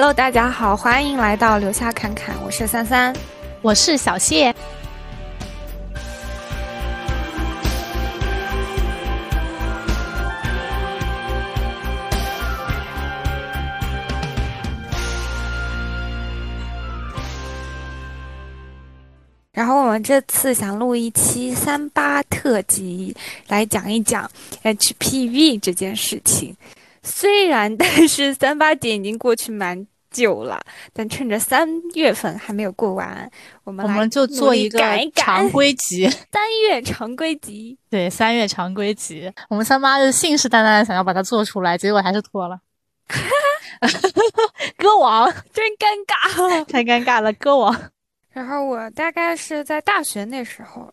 [0.00, 3.12] Hello，大家好，欢迎来到留下看看，我是三三，
[3.62, 4.54] 我是小谢。
[19.50, 23.16] 然后我们这次想录一期三八特辑，
[23.48, 24.30] 来讲一讲
[24.62, 26.56] HPV 这件事情。
[27.08, 30.60] 虽然，但是 三八节已经过去蛮久了，
[30.92, 33.30] 但趁着三月份还没有过完，
[33.64, 34.78] 我们我们就做一个
[35.14, 37.76] 常规集， 三月常规集。
[37.90, 42.60] 对，三月常规集，我们三八就信誓旦旦的想要把它做出来，结果还是拖了。
[44.76, 47.90] 歌王真尴尬，太尴尬了，歌王。
[48.32, 50.92] 然后我大概是在大学那时候，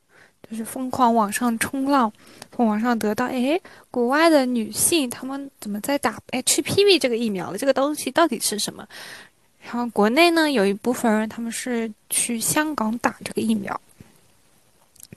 [0.56, 2.09] 就是疯狂往上冲浪，
[2.56, 3.59] 从网上得到，哎，
[3.92, 7.58] 国外的女性她们怎么在打 HPV 这个疫苗的？
[7.58, 8.88] 这个东西到底是什么？
[9.61, 13.81] 然后国内呢，有一部分人他们是去香港打这个疫苗。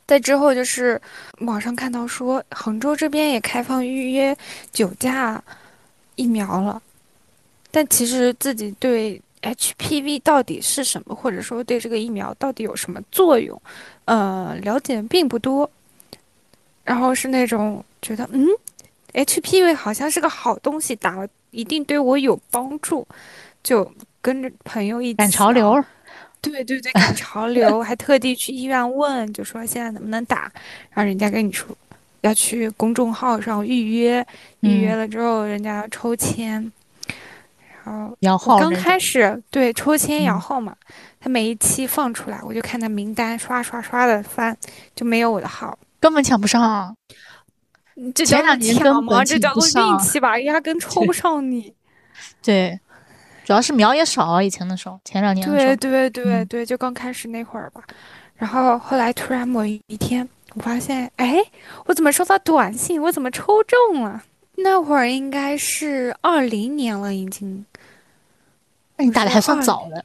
[0.08, 1.00] 在之后就是
[1.42, 4.36] 网上看到说，杭州这边也开放预约
[4.72, 5.40] 九价
[6.16, 6.82] 疫苗了，
[7.70, 9.22] 但其实自己对。
[9.42, 13.60] HPV 到底是什么，或者说对这个疫苗到底有什么作用？
[14.04, 15.70] 呃，了解并不多。
[16.84, 18.46] 然后是那种觉得，嗯
[19.12, 23.06] ，HPV 好像是个好东西，打了一定对我有帮助，
[23.62, 25.84] 就跟着朋友一起赶潮流。
[26.40, 30.50] 对对对，赶潮流， 还特地去医院问，就说现在能不能打？
[30.90, 31.66] 然后人家跟你说
[32.22, 34.26] 要去公众号上预约，
[34.60, 36.72] 预约了之后人家要抽签。
[38.20, 40.74] 摇号，刚开始对抽签摇号嘛，
[41.20, 44.56] 他每一期放出来，我就看他名单刷刷刷的翻，
[44.94, 46.94] 就没有我的号，根本抢不上。
[48.14, 49.24] 这叫抢吗？
[49.24, 51.74] 这叫做运气吧，压根 抽不上你。
[52.40, 52.78] 对，
[53.44, 57.82] 主要是苗也少，以前的时候，前两年对对对对，就刚开始那会儿吧。
[58.36, 61.38] 然后后来突然某一天，我发现，哎，
[61.86, 63.02] 我怎么收到短信？
[63.02, 64.22] 我怎么抽中了？
[64.58, 67.64] 那会儿应该是二零年了，已经。
[68.98, 70.04] 那你打的还算早的，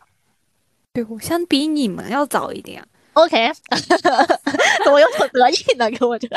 [0.93, 2.81] 对我相比你们要早一点。
[3.13, 3.51] OK，
[4.83, 6.27] 怎么有种得意呢，给我这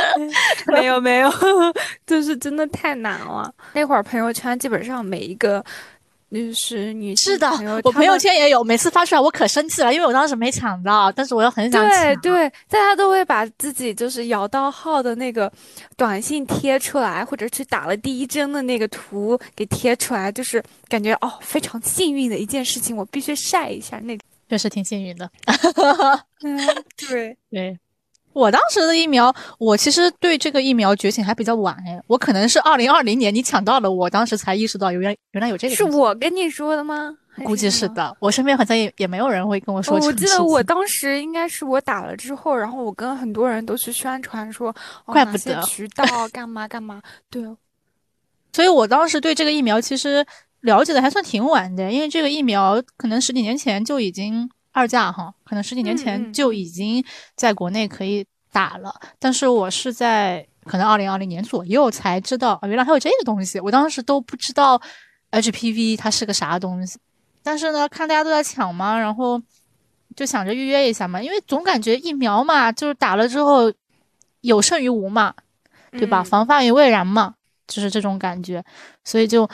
[0.67, 1.31] 没有 没有，
[2.07, 3.51] 就是真的太难了。
[3.73, 5.65] 那会儿朋友圈基本上每一个。
[6.31, 7.49] 就是女是的，
[7.85, 12.15] 我朋友圈也有，每次发出来我可生气了，因为我当时没抢到，但是我又很想抢。
[12.15, 15.51] 对对，大家都会把自己就是摇到号的那个
[15.97, 23.99] 短信贴出来，或者去打了第一针的那个图给贴出来，就是感觉哦非常幸运的一件事情，我必须晒一下。
[24.01, 25.31] 那确实挺幸运的。
[26.43, 26.59] 嗯，
[27.09, 27.79] 对对。
[28.37, 35.75] 我当时的疫苗，我其实对这个疫苗觉醒还比较晚哎，我可能是二零二零年你抢到了，我当时才意识到原来原来有这个。
[35.75, 37.17] 是我跟你说的吗？
[37.47, 39.99] 估计是的，我身边好像也也没有人会跟我说。
[39.99, 44.75] 我记得我当时应该是我打了之后，然后我跟很多人都去宣传说，
[45.07, 47.01] 怪不得渠道 干嘛干嘛。
[47.31, 47.43] 对，
[48.53, 50.27] 所以我当时对这个疫苗其实
[50.61, 54.51] 了解的还算挺晚的，因为这个疫苗可能十几年前就已经。
[54.77, 57.03] 二价哈，可能十几年前就已经
[57.35, 64.79] 在国内可以打了，但是我是在可能二零二零年左右才知道，原来还有这个东西，我当时都不知道
[65.31, 66.99] HPV 它是个啥东西。
[67.43, 69.41] 但是呢，看大家都在抢嘛，然后
[70.15, 73.73] 就想着预约一下嘛，因为总感觉疫苗嘛，就是打了之后
[74.43, 75.33] 有胜于无嘛，
[75.93, 76.23] 对吧？
[76.23, 77.35] 防范于未然嘛，
[77.67, 78.63] 就是这种感觉，
[79.05, 79.49] 所以就。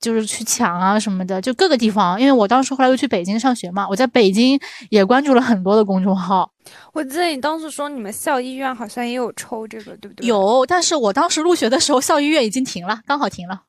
[0.00, 2.20] 就是去抢啊什么的，就各个地方。
[2.20, 4.58] 因为我当时后来又去北京上学嘛，我在北京
[4.90, 6.50] 也关注了很多的公众号。
[6.92, 10.26] 我记得你当时说你们校医院好像也有抽这个，对不对？
[10.26, 13.62] 有，但是我当时入学的时候，校医院已经停了，刚好停了。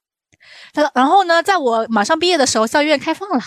[0.93, 3.41] 然后呢，在我马上毕业的时候，校医院开放了。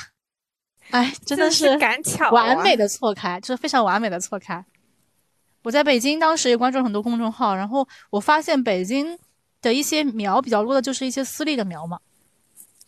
[0.91, 4.65] 哎，真的是赶巧，完美的错开，就是非常完美的错开。
[5.63, 9.17] 我在北京当时也关注了很多公众号，然后我发现北京
[9.61, 11.99] 的一些苗比较多的，就是一些私立的苗嘛。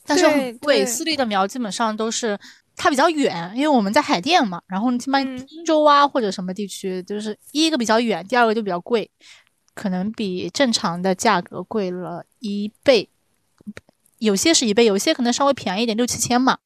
[0.07, 2.39] 但是很贵，私立的苗基本上都是
[2.77, 9.11] 它比较远，因为我们在海淀嘛，然后你起码汀州啊或者什么地区，就是一个比较远，第二个就比较贵，
[9.75, 13.09] 可能比正常的价格贵了一倍，
[14.19, 16.59] 有些是一倍，有些可能稍微便宜一点，六七千嘛，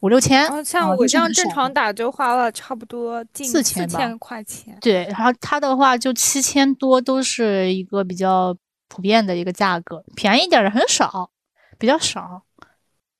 [0.00, 0.64] 五六千。
[0.64, 4.78] 像我这样正常打就花了差不多近四千块钱。
[4.80, 8.56] 对，然后它的话就七千多，都是一个比较
[8.88, 11.30] 普遍的一个价格，便宜点的很少，
[11.78, 12.42] 比较少。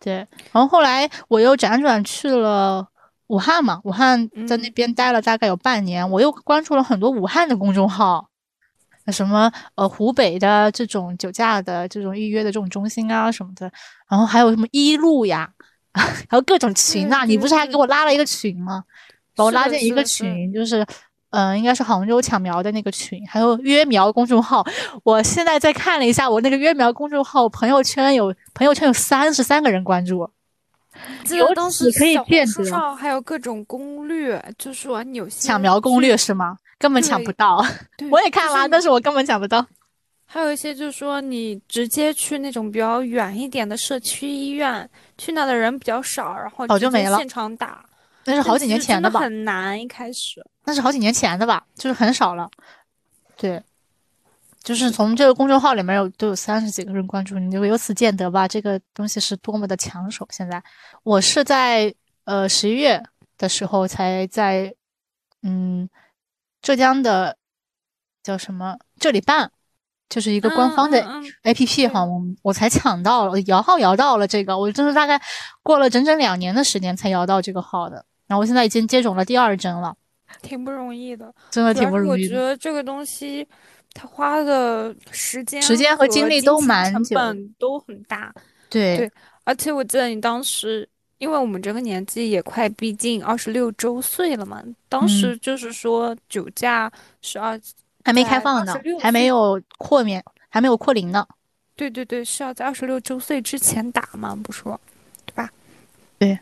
[0.02, 0.14] 对，
[0.50, 2.84] 然后后来我又辗转去了
[3.28, 8.28] 武汉嘛，武汉在那边待了大概有半年，我又关注了很多武汉的公众号，
[9.12, 13.70] 什么呃湖北的这种酒驾的这种预约的这种中心啊什么的，
[14.10, 15.48] 然后还有什么一路呀，
[15.94, 18.82] 还有各种群呐，你不是还给我拉了一个群吗？
[19.34, 20.84] 把我拉进一个群，就是，
[21.32, 24.64] 嗯，应该是杭州抢苗的那个群，还有约苗公众号。
[25.02, 30.30] 我现在在看了一下，我那个约苗公众号朋友圈有朋友圈有三十三个人关注。
[31.30, 36.58] 有当时可以见得上还有各种攻略，就是说有抢苗攻略是吗？
[36.78, 37.64] 根本抢不到。
[38.10, 39.66] 我也看了，但是我根本抢不到。
[40.26, 47.84] 还有一些就是说，你直接去那种比较远一点的社区医院，去那的人比较少，然后早就没了，现场打。
[48.24, 49.20] 那是好几年前的吧？
[49.20, 50.44] 很难一开始。
[50.64, 51.64] 那是好几年前的吧？
[51.74, 52.50] 就是很少了。
[53.36, 53.62] 对。
[54.62, 60.24] 就是从这个公众号里面有都有三十几个人关注，你就由此见得吧，这个东西是多么的抢手。
[60.30, 60.62] 现在
[61.02, 61.92] 我是在
[62.26, 63.02] 呃十一月
[63.36, 64.72] 的时候才在
[65.42, 65.90] 嗯
[66.60, 67.36] 浙江的
[68.22, 69.50] 叫什么这里办，
[70.08, 71.04] 就是一个官方的
[71.42, 75.20] A P P 哈，我我才抢到了摇号摇到了这个，我真是大概
[75.64, 79.96] 过了整整两年的时间才摇到这个号的，然后我现在已经接种了第二针了，
[80.40, 82.22] 挺不容易的，真的挺不容易。
[82.24, 83.46] 我觉得这个东西。
[83.94, 88.32] 它花的时间、时间和精力都蛮久，成本都很大。
[88.70, 89.12] 对对，
[89.44, 90.88] 而且我记得你当时，
[91.18, 96.90] 因为我们这个年纪也快逼近二十六周岁了嘛，当时就是说酒驾
[97.20, 97.60] 是二
[98.02, 101.26] 还没开放呢，还没有扩免，还没有扩零呢。
[101.76, 104.34] 对对对，是要在二十六周岁之前打嘛？
[104.34, 104.80] 不说，
[105.26, 105.50] 对吧？
[106.18, 106.38] 对。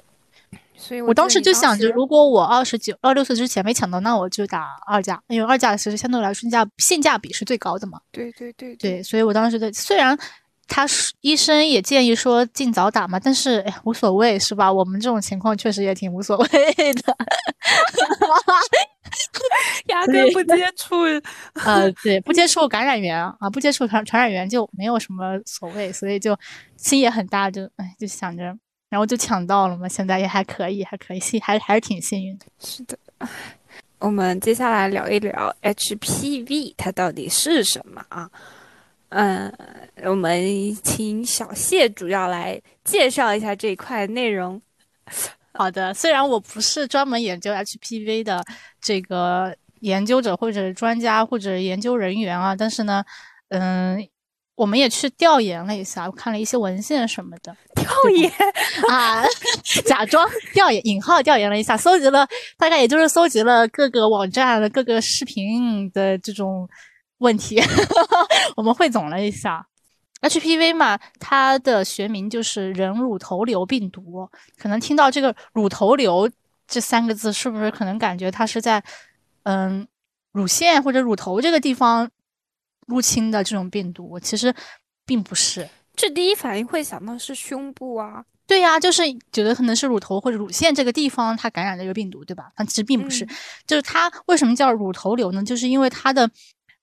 [0.81, 8.01] 所以我当时就想着，如果我二十九、二六岁之前没抢到，那我就打二价，因为二价其实相对来说性价性价比是最高的嘛。
[8.11, 10.19] 对对对对，所以我当时的虽然
[10.67, 10.87] 他
[11.21, 14.73] 医生也建议说尽早打嘛，但是哎无所谓是吧？
[14.73, 16.49] 我们这种情况确实也挺无所 谓
[16.95, 17.17] 的，
[19.89, 20.97] 压根不接触。
[21.65, 26.39] 呃， 对，不接触感染源啊，不接触传传染源就没有什么所谓，所以就
[26.77, 28.57] 心也很大，就哎就想着。
[28.91, 32.47] 然后就抢到了嘛，现在也还可以，还可以，幸还还是挺幸运的。
[32.59, 32.99] 是的，
[34.01, 38.29] 我们接下来聊一聊 HPV 它到底是什么啊？
[39.11, 39.53] 嗯，
[40.03, 44.61] 我们请小谢主要来介绍一下这一块内容。
[45.53, 48.45] 好的，虽然我不是专门研究 HPV 的
[48.81, 53.05] 这个研究者或者专家或者研究人员啊，但是呢，
[53.51, 54.05] 嗯。
[54.61, 57.57] 我们也去调研了一下，我看了一些文献什么的。
[57.75, 58.31] 调研
[58.91, 59.25] 啊，
[59.87, 62.29] 假装调研，引号调研了一下，搜集了
[62.59, 66.69] 大概也就是搜集了各个网站的各个视频的这种
[67.21, 67.59] 问题，
[68.55, 69.67] 我们汇总了一下。
[70.21, 74.29] HPV 嘛，它的学名就是人乳头瘤病毒。
[74.59, 76.29] 可能听到这个乳头瘤
[76.69, 78.85] 这三个字，是不是可能感觉它是在
[79.45, 79.89] 嗯
[80.33, 82.11] 乳腺或者乳头这个地方？
[82.91, 84.53] 入侵的这种病毒其实
[85.07, 89.03] 并不是，这第一反应会想到是胸部啊，对呀，就是
[89.33, 92.51] 觉得可能是乳头或者乳腺这个地方它感染这个病毒，对吧？
[92.57, 93.25] 但其实并不是，
[93.67, 95.43] 就是它为什么叫乳头瘤呢？
[95.45, 96.29] 就是因为它的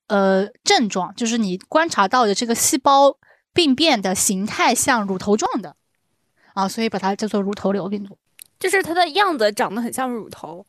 [0.08, 3.18] 呃症状，就是你观察到的这个细胞
[3.54, 5.76] 病变的形态像乳头状的
[6.54, 8.18] 啊，所以把它叫做乳头瘤病毒，
[8.60, 10.66] 就是它的样子长得很像乳头。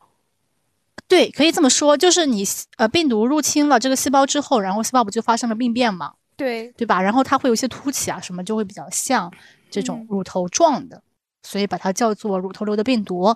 [1.07, 2.43] 对，可以这么说，就是你
[2.77, 6.13] 呃，病毒入侵了这个细胞之后，然后细胞不就发生了病变嘛？
[6.35, 7.01] 对，对吧？
[7.01, 9.31] 然后它会有一些凸起啊，什么就会比较像
[9.69, 11.01] 这种乳头状的，
[11.43, 13.35] 所以把它叫做乳头瘤的病毒。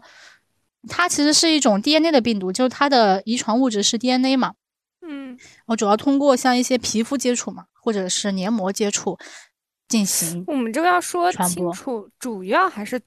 [0.87, 4.53] 它其实是一种 DNA 的病毒，就是它的遗传物质是 DNA 嘛。
[5.01, 9.17] 嗯，我主要通过像一些皮肤接触嘛，或者是黏膜接触
[9.87, 10.43] 进行。
[10.47, 13.01] 我们这个要说清楚，主要还是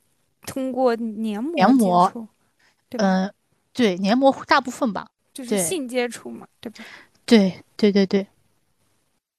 [0.47, 2.29] 通过黏膜黏膜，
[2.89, 3.33] 对嗯。
[3.77, 6.83] 对黏膜大部分吧，就是性接触嘛，对吧？
[7.27, 8.27] 对对对对。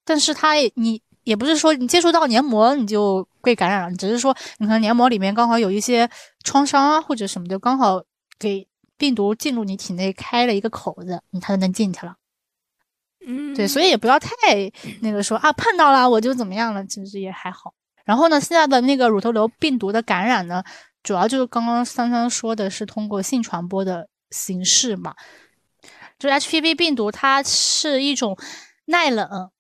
[0.06, 6.08] 但是它也你也不是说你接触到黏膜你就被感染了，只是说你可能黏膜里面刚好有一些
[6.44, 8.04] 创伤啊或者什么的，刚好
[8.38, 12.16] 给病毒进入你体内开了一个口子，你它就能进去了。
[13.26, 14.32] 嗯，对，所以也不要太
[15.02, 17.74] 那个说啊碰到了我就怎么样了，其实也还好。
[18.06, 20.64] 然后呢，现在的那个乳头瘤病毒的感染呢，
[21.02, 24.08] 主要就是刚刚桑桑说的是通过性传播的。
[24.32, 25.16] 形式嘛，
[26.20, 28.38] 就 HPV 病毒，它是一种
[28.86, 29.52] 耐冷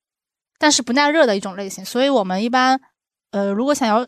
[0.59, 2.79] 但是不耐热的一种类型，所以我们一般，
[3.31, 4.07] 呃，如果想要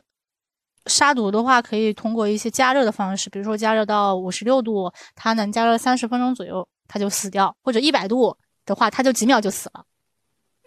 [0.87, 8.35] 杀毒的话，可以通过一些加热的方式，比如说加热到五十六度，它能加热三十分钟左右，它就死掉；或者一百度
[8.65, 9.85] 的话，它就几秒就死了。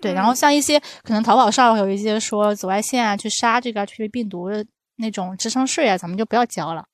[0.01, 4.65] 对，然后像一些可能淘宝上有一些说紫外线啊，去杀这个 HPV 病毒的
[4.97, 6.85] 那种智商税啊，咱们就不要交了。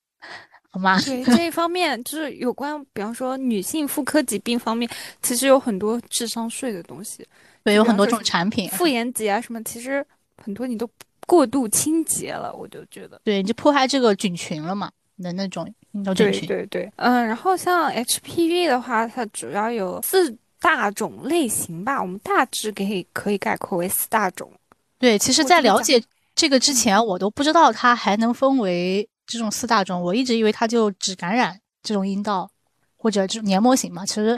[0.70, 1.00] 好吗？
[1.00, 4.88] 对这一方面，就是有关，比方说女性妇科疾病方面，
[5.22, 7.26] 其实有很多智商税的东西。
[7.64, 10.04] 对，有很多这种产品，妇炎洁啊什么，其实
[10.42, 10.88] 很多你都
[11.26, 13.20] 过度清洁了，我就觉得。
[13.24, 14.90] 对，就破坏这个菌群了嘛
[15.22, 16.46] 的那种阴道菌群。
[16.46, 24.50] 对对对，嗯，然后像 HPV 的话，它主要有四大种类型吧，我们大致可以可以概括为四大种。
[24.98, 26.02] 对，其实，在了解
[26.34, 32.50] 这个之前，我都不知道它还能分为这种四大种，我一直以为它就只感染这种阴道
[32.96, 34.36] 或者这种黏膜型嘛，其实。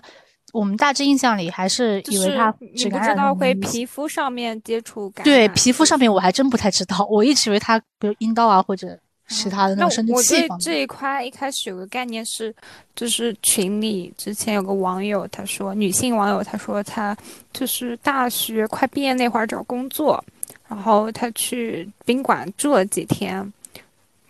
[0.53, 10.65] 我们大致印象里还是以为它只不知道会皮肤上面接触感染对皮肤上面我还真不太知道，我一直以为它比如阴道啊或者其他的那种生殖器方面。
[10.65, 12.53] 这一块一开始有个概念是，
[12.97, 17.17] 就是群里之前有个网友他说，女性网友他说他
[17.53, 20.25] 就是大学快毕业那会儿找工作，
[20.67, 23.53] 然后他去宾馆住了几天。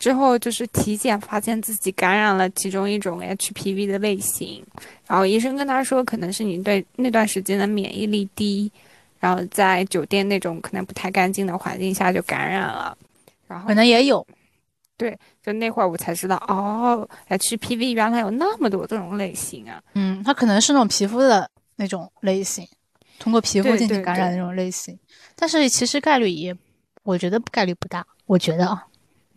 [0.01, 4.65] 之后就是体检，发现自己感染了其中一种 HPV 的类型，
[5.07, 8.73] 然后医生跟他说，可能是你对那段时间的免疫力低，
[9.19, 12.97] 然后在酒店那种可能不太干净的环境下就感染了，
[13.47, 14.27] 然后可能也有，
[14.97, 15.15] 对，
[15.45, 22.67] 就那会儿我才知道，哦，HPV 原来有那么多这种类型啊，嗯，它可能是那种皮肤的那种类型，
[23.19, 24.99] 通过皮肤进行感染的那种类型，
[25.37, 26.57] 但是其实概率也，
[27.03, 28.87] 我觉得概率不大，我觉得啊。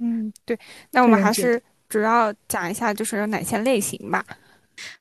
[0.05, 0.59] 嗯，对，
[0.91, 4.21] 那我们还是主要讲一下，就是有哪些类型吧。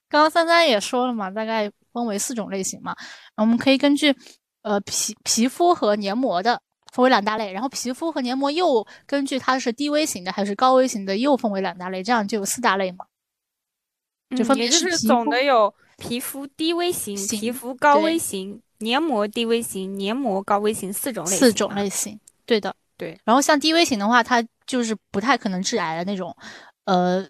[0.08, 2.94] 刚刚三三也说了嘛，大概分为四种类型嘛。
[3.36, 4.14] 我们可以根据
[4.62, 13.06] 呃皮皮肤和黏膜的分为两大类，然后皮肤和黏膜又根据它是低危型的还是高危型的又分为两大类，这样就有四大类嘛。
[14.36, 21.38] 就分别是总的有皮肤低危型、皮肤高危型、黏膜低危型、黏膜高危型四种类型。
[21.38, 23.20] 四种类型，对的，对。
[23.24, 26.34] 然后像低危型的话，它就是不太可能致癌的那种，
[26.84, 27.26] 呃，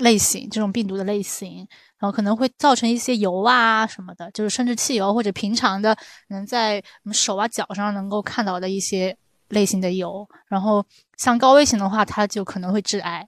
[0.00, 1.66] 类型这种病毒的类型，
[1.98, 5.96] 然后可能会造成一些油啊什么的，就是甚至汽油或者平常的
[6.28, 9.16] 能在手啊脚上能够看到的一些
[9.48, 10.28] 类型的油。
[10.46, 10.84] 然后
[11.16, 13.26] 像高危型的话，它就可能会致癌。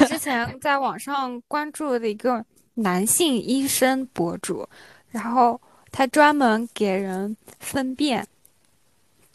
[0.00, 2.42] 我之 前在网上关注的一个
[2.74, 4.66] 男性医生博主，
[5.10, 5.60] 然后
[5.92, 8.26] 他专门给人分辨。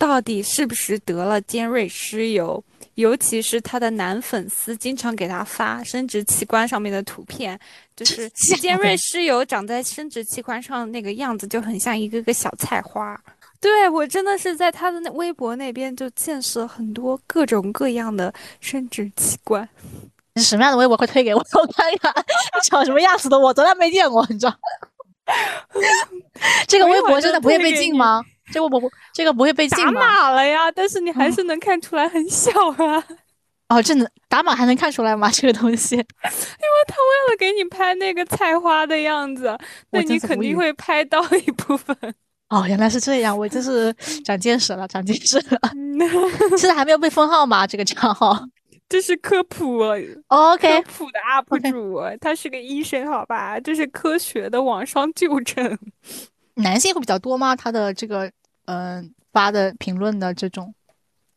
[0.03, 2.61] 到底是不是得了尖锐湿疣？
[2.95, 7.57] 尤其是他的男粉丝经常给他发生殖器官上面的图片，
[7.95, 8.29] 就是
[8.59, 13.17] 尖锐湿疣长在生殖器官上那个样子，就很像一个个小菜花。
[13.61, 19.67] 对我真的是在他的那微博那边就见识了很多各种各样的生殖器官。
[20.35, 22.13] 什么样的微博会推给我， 我看看
[22.63, 24.53] 长什么样子的，我从来没见过，你知道？
[26.67, 28.21] 这个微博真的不会被禁吗？
[28.51, 29.67] 这个不，这个不会被？
[29.69, 33.03] 打码了呀，但是你还是能看出来很小啊。
[33.69, 35.29] 哦，这能打码还能看出来吗？
[35.33, 35.95] 这个东西？
[35.95, 36.05] 因为
[36.87, 39.57] 他为了给你拍那个菜花的样子，
[39.91, 41.95] 那你肯定会拍到一部分。
[42.49, 43.91] 哦，原来是这样，我真是
[44.23, 45.59] 长见识了，长见识了。
[46.57, 47.65] 现在还没有被封号吗？
[47.65, 48.37] 这个账号？
[48.89, 49.79] 这是科普
[50.27, 53.59] ，OK，科普的 UP 主，他是个医生，好吧？
[53.59, 55.79] 这是科学的网上就诊。
[56.55, 57.55] 男性会比较多吗？
[57.55, 58.31] 他的这个。
[58.65, 60.73] 嗯，发的评论的这种，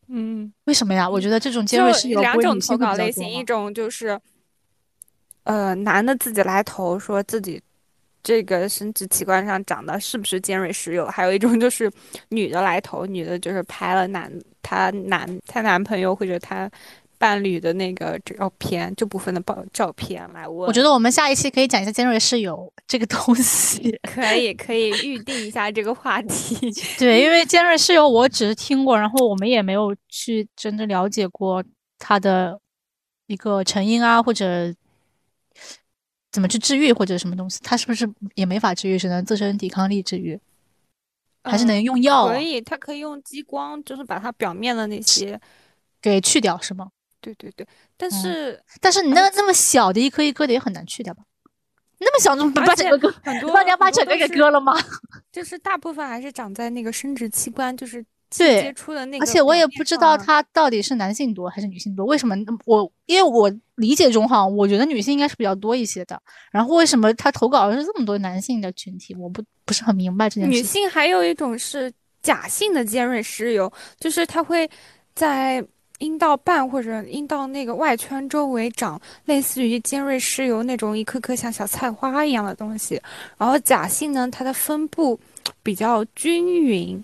[0.06, 1.10] 嗯，为什么呀？
[1.10, 4.16] 我觉得这种尖锐是有两种投稿类型，一种就是，
[5.42, 7.60] 呃，男的自己来投，说自己
[8.22, 11.90] 这个生殖器官上长的是不是尖锐湿疣；还有一种就是
[12.30, 14.32] 女的来投，女的就是拍了男
[14.62, 16.70] 她男她男朋友或者她。
[17.18, 20.66] 伴侣的那个照片，这部分的照照片来问。
[20.68, 23.98] 我觉得我们下一期可以讲一下尖锐室友这个东西。
[24.02, 26.56] 可以，可以预定一下这个话题。
[26.98, 31.62] 对，因为尖锐室友我只是听过，然后我们也没有去真正了解过
[31.98, 32.60] 它的
[33.26, 34.74] 一个成因啊，或者
[36.30, 37.60] 怎么去治愈，或者什么东西。
[37.62, 40.38] 它是不是也没法治愈，只能自身抵抗力治愈，
[41.44, 42.28] 还是能用药？
[42.28, 45.40] 可以，它可以用激光，就是把它表面的那些
[46.02, 46.90] 给去掉，是吗？
[47.34, 47.66] 对对对，
[47.96, 51.22] 但是但是你那个那么小的一颗一颗的也很难去掉吧？
[51.98, 53.14] 那么小，怎么把整个割？
[53.24, 54.74] 那你要把整个给割了吗？
[55.32, 59.24] 就是大部分还是长在那个生殖器官，就是接触的那个。
[59.24, 62.04] 而且我也不知道它到底是男性多还是女性多。
[62.04, 62.92] 为什么我？
[63.06, 66.20] 因为我理解中哈，我觉得女性应该是比较多一些的。
[66.50, 69.14] 然后为什么他投稿是这么多男性的群体？
[69.14, 70.50] 我不不是很明白这件事。
[70.50, 71.90] 女性还有一种是
[72.20, 74.68] 假性的尖锐湿疣，就是它会
[75.14, 75.66] 在。
[75.98, 83.00] 阴道瓣或者阴道那个外圈周围长类似于尖锐湿疣那种一颗颗像小菜花一样的东西，
[83.38, 85.18] 然后假性呢，它的分布
[85.62, 87.02] 比较均匀，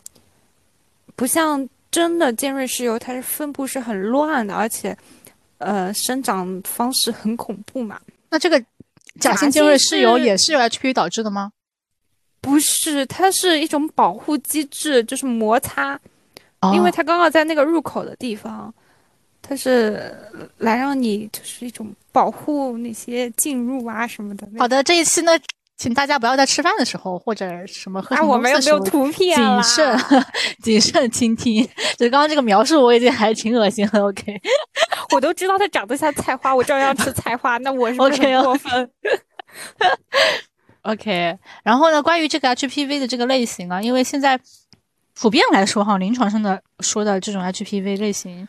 [1.17, 4.97] 不像真的尖锐湿疣，它是分布是很乱的，而且
[5.59, 8.01] 呃生长方式很恐怖嘛。
[8.29, 8.63] 那这个
[9.21, 11.53] 假性尖锐湿疣也是由 HPV 导致的吗？
[12.41, 15.99] 不是，它是一种保护机制，就是摩擦。
[16.73, 18.73] 因为它刚好在那个入口的地方，
[19.43, 20.15] 它是
[20.59, 24.49] 来让你就是一种保护那些进入啊什么的。
[24.59, 25.33] 好的，这一期呢。
[25.79, 29.99] 请大家不要在吃饭的时候或者什么喝什么东西的图片谨慎
[30.63, 31.69] 谨慎倾听。
[31.97, 34.05] 就刚刚这个描述，我已经还挺恶心了。
[34.05, 34.41] OK，
[35.13, 38.91] 我都知道它长得像菜花，我照样吃菜花，那我是不是很过分
[40.83, 44.39] ？OK，然后呢，关于这个 HPV 的这个类型啊，因为现在
[45.15, 48.47] 普遍来说哈，临床上的说的这种 HPV 类型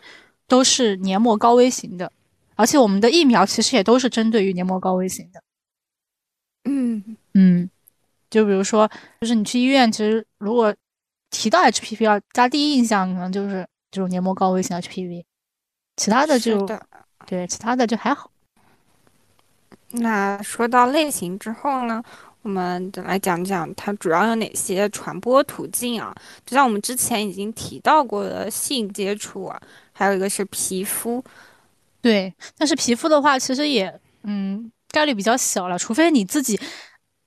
[0.48, 2.12] 都是黏膜高危型的，
[2.56, 5.44] 而且我们的疫苗其实也都是针对于黏膜高危型的。
[6.66, 7.18] 嗯。
[7.36, 7.68] 嗯，
[8.30, 8.88] 就比如说，
[9.20, 10.72] 就是你去医院，其实如果
[11.32, 15.24] 提到 HPV，大家第一印象可能就是这种黏膜高危型 HPV，
[15.98, 16.64] 其他的就
[17.26, 18.30] 对，其他的就还好。
[19.90, 22.04] 那说到类型之后呢，
[22.44, 26.16] 我们来讲讲它主要有哪些传播途径啊？
[26.46, 29.60] 就像我们之前已经提到过的性接触啊，
[29.94, 31.24] 还有一个是皮肤。
[32.02, 36.60] 对，但是皮肤的话，其实也嗯概率比较小了，除非你自己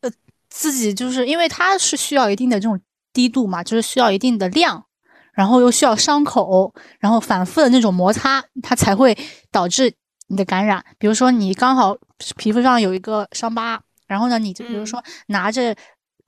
[0.00, 0.10] 呃。
[0.48, 2.80] 自己就是因为它是需要一定的这种
[3.12, 4.86] 低度嘛，就是需要一定的量，
[5.34, 9.14] 然后又需要伤口，然后反复的那种摩擦，它才会
[9.50, 9.92] 导致
[10.28, 10.82] 你的感染。
[10.96, 11.94] 比如说你刚好
[12.38, 15.76] 皮肤上有一个伤疤，然后呢，你就比如说拿着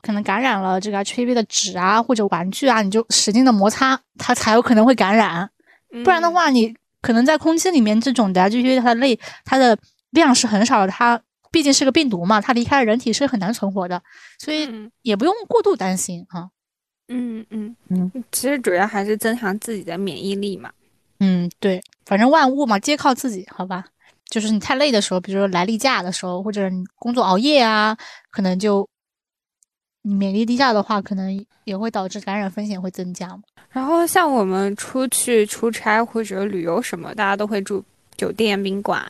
[0.03, 5.49] 可能感染了这个 HPV 的纸啊或者玩具啊，你就使劲的摩擦，它才有可能会感染。
[6.05, 9.79] 不然的话，你可能在空气里面这种的就因为它的类它的
[10.11, 11.21] 量是很少的，它。
[11.51, 14.03] 毕竟是个病毒嘛，它离开人体是很难存活的，
[14.39, 14.69] 所以
[15.01, 16.51] 也不用过度担心啊。
[17.09, 20.71] 嗯嗯嗯，其实主要还是增强自己的免疫力嘛。
[21.21, 23.83] 嗯，对，反正万物嘛皆靠自己，好吧？
[24.29, 27.97] 就是你太累的时候，比如说来例假的时候，或者你工作熬夜啊，
[28.31, 28.87] 可能就
[30.03, 33.43] 你免疫力低下的话，可能也会导致感染风险会增加嘛。
[33.79, 37.83] 然后像我们出去出差或者旅游什么，大家都会住
[38.17, 39.09] 酒店宾馆。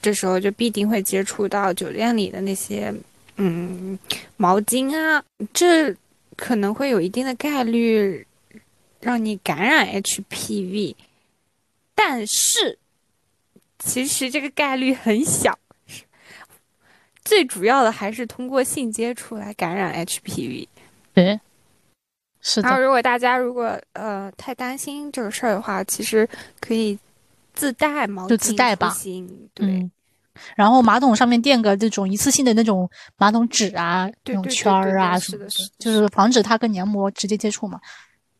[0.00, 2.90] 这时候就必定会接触到酒店里的那些，
[3.36, 3.98] 嗯，
[4.38, 5.94] 毛巾啊，这
[6.36, 8.26] 可能会有一定的概率
[8.98, 10.94] 让你感染 HPV，
[11.94, 12.78] 但是
[13.78, 15.58] 其实这个概率很小，
[17.22, 20.66] 最主要的还是通过性接触来感染 HPV。
[21.12, 21.38] 对，
[22.40, 22.68] 是的。
[22.68, 26.28] 然后如果大家如果呃太担心这个事儿的话，其实
[26.60, 26.98] 可以。
[27.54, 28.96] 自带毛巾就自带吧，
[29.52, 29.90] 对。
[30.54, 37.80] 然后马桶上面垫个这种一次性的那种马桶纸啊，那种圈儿啊什么的，就是防止它跟黏膜直接接触嘛。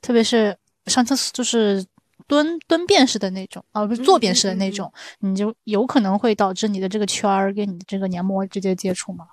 [0.01, 0.57] 特别是
[0.87, 1.85] 上厕所就是
[2.29, 9.27] 蹲蹲便式的那种，啊不是坐便式的那种，你就有可能会导致你的这个圈儿跟你的这个黏膜直接接触嘛。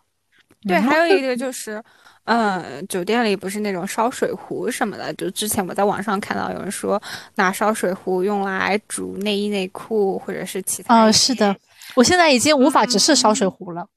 [0.67, 1.81] 对，还有一个就是。
[2.27, 6.99] 嗯，酒店里不是那种烧水壶什么的，就之前我在网上看到有人说
[7.35, 11.03] 拿烧水壶用来煮内衣内裤或者是其他。
[11.03, 11.55] 哦，是的，
[11.93, 13.87] 我现在已经无法直视烧水壶了，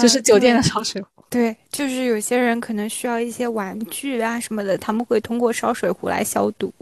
[0.00, 1.08] 就是酒店的烧水壶。
[1.28, 6.72] 对，就是有些人可能需要一些玩具啊什么的，他们会通过烧水壶来消毒，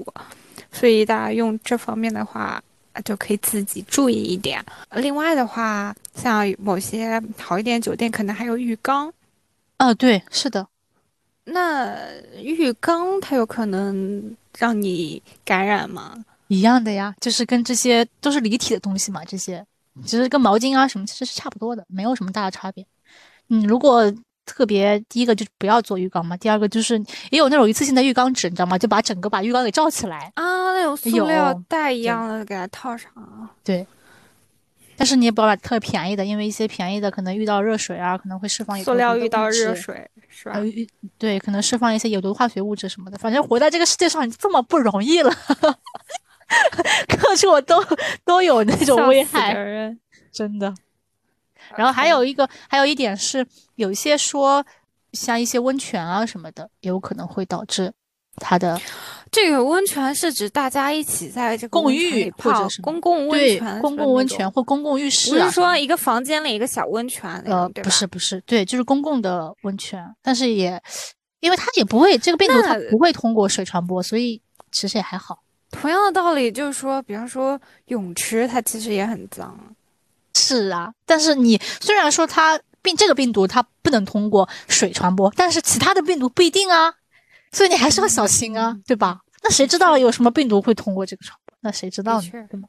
[0.71, 2.63] 所以大家用这方面的话
[3.03, 4.65] 就可以自己注意一点。
[4.93, 9.13] 另外的话，像某些好一点酒店可能还有浴缸。
[9.77, 10.67] 啊，对，是的。
[11.45, 11.97] 那
[12.43, 16.15] 浴缸它有可能让你感染吗？
[16.49, 19.65] 一样的呀，就是跟这些都是离体的东西嘛，这些
[20.05, 22.87] 其实跟毛巾啊什么其实是差不多的，没有什么大的差别。
[23.47, 24.13] 你如果
[24.49, 26.99] 特别第一个就不要做浴缸嘛，第二个就是
[27.31, 28.79] 也有那种一次性的浴缸纸，你知道吗？
[28.79, 33.13] 就把整个把浴缸给罩起来啊，那种塑料袋一样的给它套上。
[33.63, 33.87] 对。
[34.97, 40.57] 但是你也不要买特别便宜的，因为一些便宜的可能遇到热水啊，可能会释放一些塑料遇到热水是吧？
[41.17, 43.17] 对，可能释放一些有毒化学物质什么的。
[43.17, 45.33] 反正活在这个世界上这么不容易了，
[47.07, 47.81] 各处都
[48.25, 49.55] 都有那种危害，
[50.33, 50.75] 真的。
[51.77, 54.65] 然后还有一个，还有一点是，有一些说
[55.13, 57.93] 像一些温泉啊什么的，也有可能会导致
[58.37, 58.81] 它的。
[59.31, 70.83] 这个温泉是指大家一起在这个共浴或者是公共温泉，公共温泉或公共浴室，不是说一个房间里一个小温泉，呃，不是不是，对，就是公共的温泉，但是也，
[71.41, 74.41] 因为它也不会这个病毒它不会通过水传播，所以
[74.73, 75.43] 其实也还好。
[75.71, 79.55] 同样的道理就是说，比方说泳池，它其实也很脏。
[80.39, 86.95] 是啊，但是你虽然说它病这个病毒它不能通过水传播，但是其他的病毒不一定啊。
[87.51, 89.21] 所以你还是要小心啊，对吧？
[89.43, 91.55] 那谁知道有什么病毒会通过这个传播？
[91.61, 92.29] 那谁知道呢？
[92.51, 92.69] 对吗？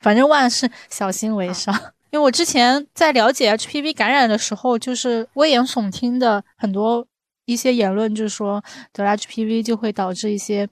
[0.00, 1.74] 反正万事小心为上。
[2.10, 7.06] 因为我之前在了解 HPV 感染的时候，就是危言耸听的很多
[7.44, 10.68] 一些言论，就是说得了 HPV 就会导致一些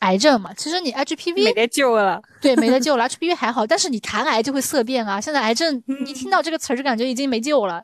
[0.00, 0.52] 癌症嘛。
[0.54, 3.08] 其实你 HPV 没得救了， 对，没得救了。
[3.08, 5.20] HPV 还好，但是你谈癌就会色变啊。
[5.20, 7.82] 现在癌症一听到这个词儿就感觉已经没救了，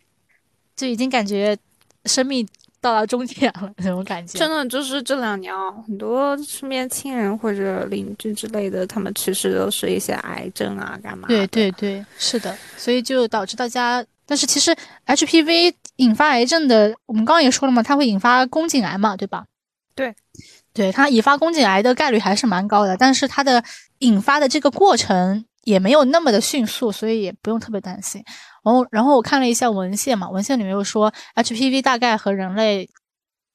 [0.76, 1.56] 就已经感觉
[2.06, 2.46] 生命
[2.80, 4.38] 到了终点了那种感觉。
[4.38, 11.26] 真的就是这两年啊，很多身边亲人或者邻居之类的，他们其实都是一些癌症啊，干嘛？
[11.28, 14.04] 对对对，是的，所以就导致大家。
[14.26, 14.74] 但是其实
[15.04, 19.44] HPV 引发癌症的，我们刚刚也说了嘛，它会引发宫颈癌嘛，对吧？
[19.94, 20.14] 对，
[20.74, 23.62] 对，它引发宫颈癌的概率还是蛮高的，但是它的
[24.00, 28.22] 引发的这个过程也没有那么的迅速，所以也不用特别担心。
[28.64, 32.90] 然后，然后我看了一下文献嘛，文献里面又说 HPV 大概和人类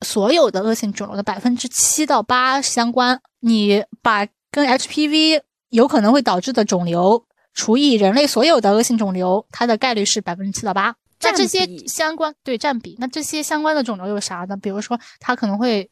[0.06, 3.20] 所有的恶性肿瘤的百分之七到八相关。
[3.42, 7.26] 你把跟 HPV 有可能会导致的肿瘤。
[7.56, 10.96] 除以人类所有的恶性肿瘤，它的概率是百分之七到八。
[11.22, 14.56] 那这些相关对占比，那这些相关的肿瘤有啥呢？
[14.56, 15.90] 比如说，它可能会，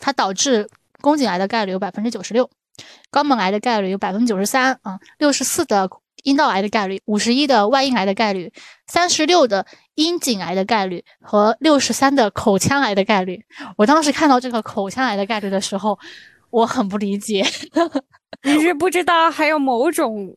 [0.00, 0.68] 它导致
[1.00, 2.50] 宫颈癌的概率有百分之九十六，
[3.12, 5.88] 肛门癌的概率有百分之九十三啊，六十四的
[6.24, 8.52] 阴道癌的概率，五十一的外阴癌的概率，
[8.88, 13.40] 三十六的阴茎癌的概率和六十三的口腔癌的概率。
[13.76, 15.96] 我当时看到这个口腔癌的概率的时候，
[16.50, 17.46] 我很不理解。
[18.42, 20.34] 你是不知道还有某种？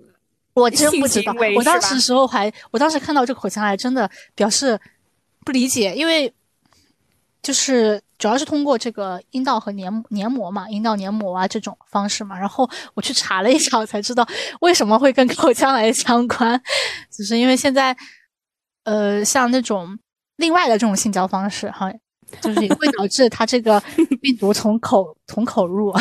[0.54, 4.80] 我真不知道，我当时时候还，我当时看到这个口腔癌，真的表示
[5.44, 6.32] 不理解，因为
[7.42, 14.26] 就是主要是通过这个阴道和黏黏膜嘛，阴道黏膜啊这种方式嘛，然后我去查了一下，我才知道
[14.62, 16.58] 为什么会跟口腔癌相关，
[17.12, 17.94] 就是因为现在，
[18.86, 20.00] 呃，像那种
[20.38, 21.92] 另外的这种性交方式哈，
[22.40, 23.78] 就是也会导致它这个
[24.22, 25.94] 病毒从口从口入。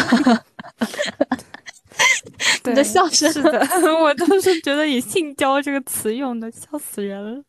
[2.66, 3.66] 你的笑声是的，
[4.00, 7.42] 我都是觉得以性交这个词用的，笑死人了。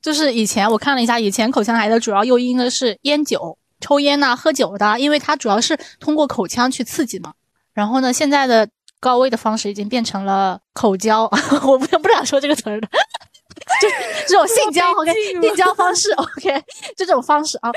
[0.00, 7.34] 就是以前我看了一下，以前口腔癌的主要诱因呢是烟酒、抽烟呐、喝酒的，因为它主要是通过口腔去刺激嘛。
[7.74, 8.66] 然后呢，现在的
[9.00, 11.24] 高危的方式已经变成了口交，
[11.66, 12.88] 我不不想说这个词儿的，
[13.80, 13.88] 就
[14.28, 16.62] 这种性交，OK，性交方式，OK，
[16.96, 17.70] 这种方式啊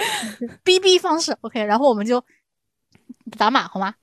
[0.63, 2.23] ，BB 方式，OK，然后我们就
[3.37, 3.95] 打码好吗？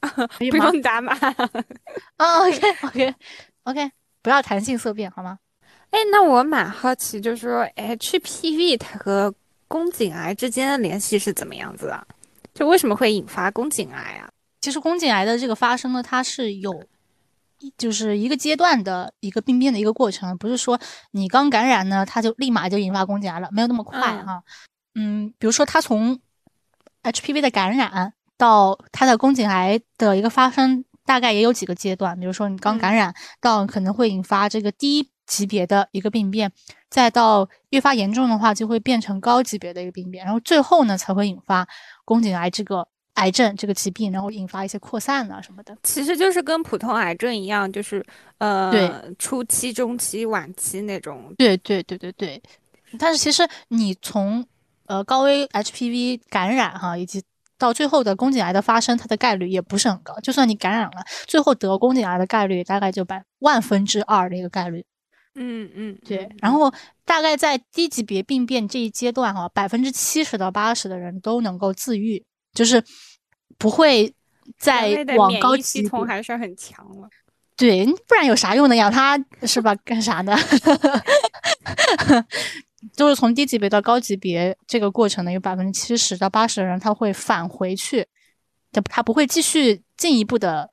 [0.38, 1.16] 不用打码。
[2.16, 3.14] OK OK
[3.64, 3.90] OK，
[4.22, 5.38] 不要谈性色变好吗？
[5.90, 9.34] 哎，那我蛮好奇，就是说 HPV 它和
[9.68, 12.06] 宫颈癌之间的联系是怎么样子的？
[12.54, 14.28] 就为什么会引发宫颈癌啊？
[14.60, 16.82] 其实宫颈癌的这个发生呢，它是有，
[17.76, 20.78] 就是一个阶段的一个病变的一个过程，不是说
[21.10, 24.42] 你刚感染呢，它就立马就引发宫颈癌了，没有那么快哈。
[24.94, 26.18] 嗯，比如说它从
[27.02, 28.12] HPV 的感染。
[28.38, 32.20] 到它的宫颈癌的一个发生，大概也有几个阶段。
[32.20, 36.50] 比如说，你刚感染到可能会引发这个低级别的一个病变，
[36.88, 41.66] 再到越发严重的话，就会变成高级别的一个病变，然后最后呢才会引发
[42.04, 45.76] 宫颈癌这个癌症这个疾病，然后引发一些扩散啊什么的。
[45.82, 48.04] 其实就是跟普通癌症一样，就是
[48.38, 51.34] 呃，对，初期、中期、晚期那种。
[51.36, 52.42] 对对对对对。
[52.98, 54.46] 但是其实你从
[54.86, 57.22] 呃高危 HPV 感染哈，以及
[57.58, 60.14] 到最后的宫颈癌的发生，它的概率也不是很高。
[60.20, 64.84] 就算你感染了，最后得宫颈癌的概率大概就百万分之二的一个概率。
[65.36, 66.28] 嗯嗯，对。
[66.40, 66.72] 然后
[67.04, 72.82] 大概在低级别病变这一阶段，哈，百分之七十到八十的人都能够自愈，就是
[73.58, 74.12] 不会
[74.58, 75.62] 再往高级。
[75.62, 77.08] 系统还是很强了。
[77.56, 78.76] 对，不然有啥用呢？
[78.76, 79.74] 养它是吧？
[79.76, 80.36] 干啥呢？
[82.92, 88.06] 就是从低级别到高级别这个过程呢，有百分之七十到八十的人他会返回去，
[88.72, 90.70] 他他不会继续进一步的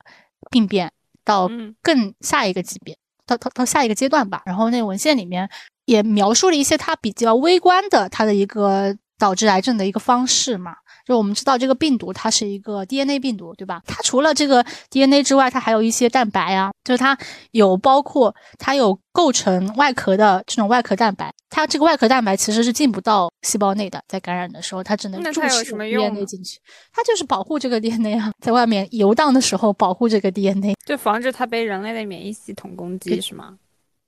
[0.50, 0.92] 病变
[1.24, 1.50] 到
[1.82, 2.96] 更下一个级别，
[3.26, 4.42] 到到到下一个阶段吧。
[4.46, 5.48] 然后那个文献里面
[5.86, 10.74] 也描述了一些他比较微观的他的一个导致癌症的一个方式嘛。
[11.04, 13.82] 就我们知道这个病毒它是一个 DNA 病毒，对吧？
[13.86, 17.16] 它除了这个 DNA 之外，它还有一些蛋白啊，就是它
[17.50, 21.32] 有包括它有构成外壳的这种外壳蛋白。
[21.50, 26.58] 它这个外壳蛋白其实是进不到细胞内的，在感染的时候，它只能注射 DNA 进去。
[26.92, 33.56] 它就是保护这个 DNA 啊，在外面游荡的时候保护这个 DNA，就防止它被人类的免疫系统攻击，是吗？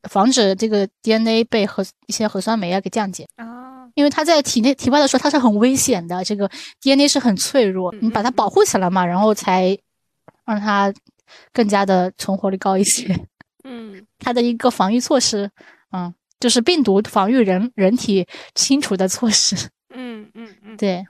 [0.09, 3.76] 防止这个 DNA 被核一些核酸酶啊给降解啊。
[3.97, 6.23] 因为它在体内体外的时候，它是很危险的。
[6.23, 6.49] 这个
[6.83, 9.77] DNA 是很脆弱，你把它保护起来嘛，然后才
[10.45, 10.93] 让它
[11.51, 13.19] 更加的存活率高一些。
[13.65, 15.51] 嗯，它的一个防御措施，
[15.93, 19.57] 嗯，就是病毒防御人人体清除的措施。
[19.95, 21.07] 嗯嗯嗯，对。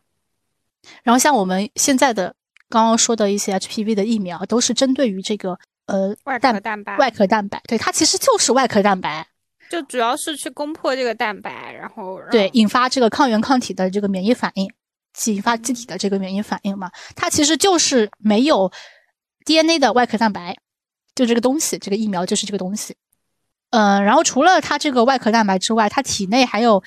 [1.03, 2.33] 然后像我们现在的
[2.69, 6.97] 刚刚说的一些 HPV 的疫苗，都是针对于这个呃外壳蛋白。
[6.99, 9.27] 外壳蛋白，对，它其实就是外壳蛋白。
[9.71, 14.71] 就主要是去攻破这个蛋白，然后对引发这个抗原抗体的这个免疫反应，
[15.27, 16.91] 引发机体的这个免疫反应嘛。
[17.15, 18.71] 它其实就是没有
[19.45, 20.57] DNA 的外壳蛋白，
[21.15, 22.97] 就这个东西，这个疫苗就是这个东西。
[23.71, 26.83] 嗯，然后除了它这个外壳蛋白之外，它体内还有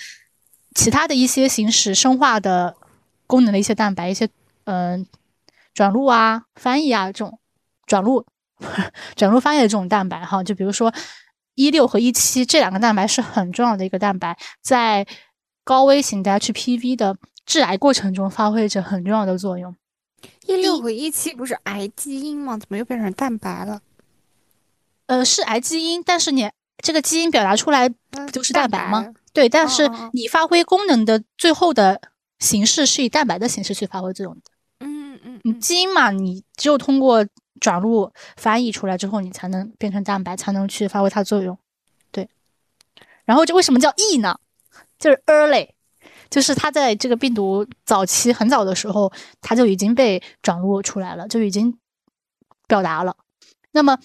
[0.75, 2.75] 其他的一些行使生化的
[3.27, 4.29] 功能的一些蛋白，一些
[4.63, 5.05] 嗯
[5.73, 7.39] 转录啊、翻译啊这种
[7.85, 8.25] 转录、
[9.15, 10.41] 转录翻译的这种蛋白哈。
[10.43, 10.93] 就比如说
[11.59, 15.05] 一六和一七这两个蛋白是很重要的一个蛋白，在
[15.65, 19.75] 高危型的 HPV 的致癌过程中发挥着很重要的作用。
[20.47, 22.57] 一六和一七不是癌基因吗？
[22.57, 23.81] 怎么又变成蛋白了？
[25.07, 26.49] 呃，是癌基因，但是你。
[26.81, 29.05] 这个基因表达出来不就是蛋白吗？
[29.33, 31.99] 对，但是你发挥功能的最后的
[32.39, 34.41] 形式是以蛋白的形式去发挥作用的。
[34.79, 37.27] 嗯嗯嗯，基因嘛，你只有通过
[37.59, 41.57] 转录翻译出来之后，你才能变成蛋白，才能去发挥它作用。
[42.11, 42.29] 对。
[43.25, 44.39] 然后这为什么叫 E 呢？
[44.97, 45.69] 就是 early，
[46.29, 51.77] 就是它在这个病毒早期很早的时候，它就已经被转录出来了，就已经
[52.67, 53.15] 表达了。
[53.71, 53.97] 那么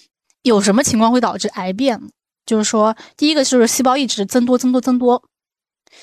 [0.42, 2.00] 有什么情况会导致癌变？
[2.46, 5.18] 就是说，第一个就是细胞一直增多、增多、增多；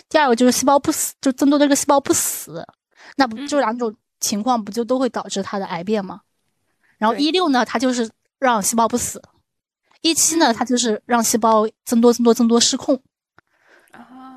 [0.09, 2.65] 第二个就是细胞不死，就增多的这个细胞不死，
[3.17, 6.21] 那不就两种情况不就都会导致它的癌变吗？
[7.01, 9.19] 然后一六呢，它就是让细胞不死；
[10.01, 13.01] 一七呢，它就是让细胞增多、增多、增多失控。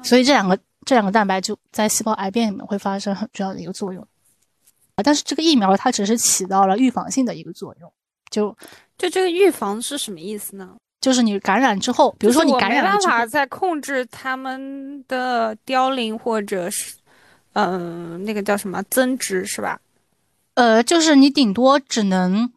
[0.02, 4.02] 所以这两个这两个蛋白就在细胞癌变里面会发生很重要的一个作用
[4.94, 5.04] 啊。
[5.04, 7.92] 但是这个疫苗它只是起到了预防性的一个作用，
[8.30, 8.56] 就
[8.96, 10.74] 就这个预防是什么意思呢？
[11.02, 16.94] 就是你感染之后，比如说你感染了没办法再控制它们的凋零或者是，
[17.52, 19.78] 嗯，那个叫什么增殖是吧？
[20.54, 22.52] 呃，就是你顶多只能，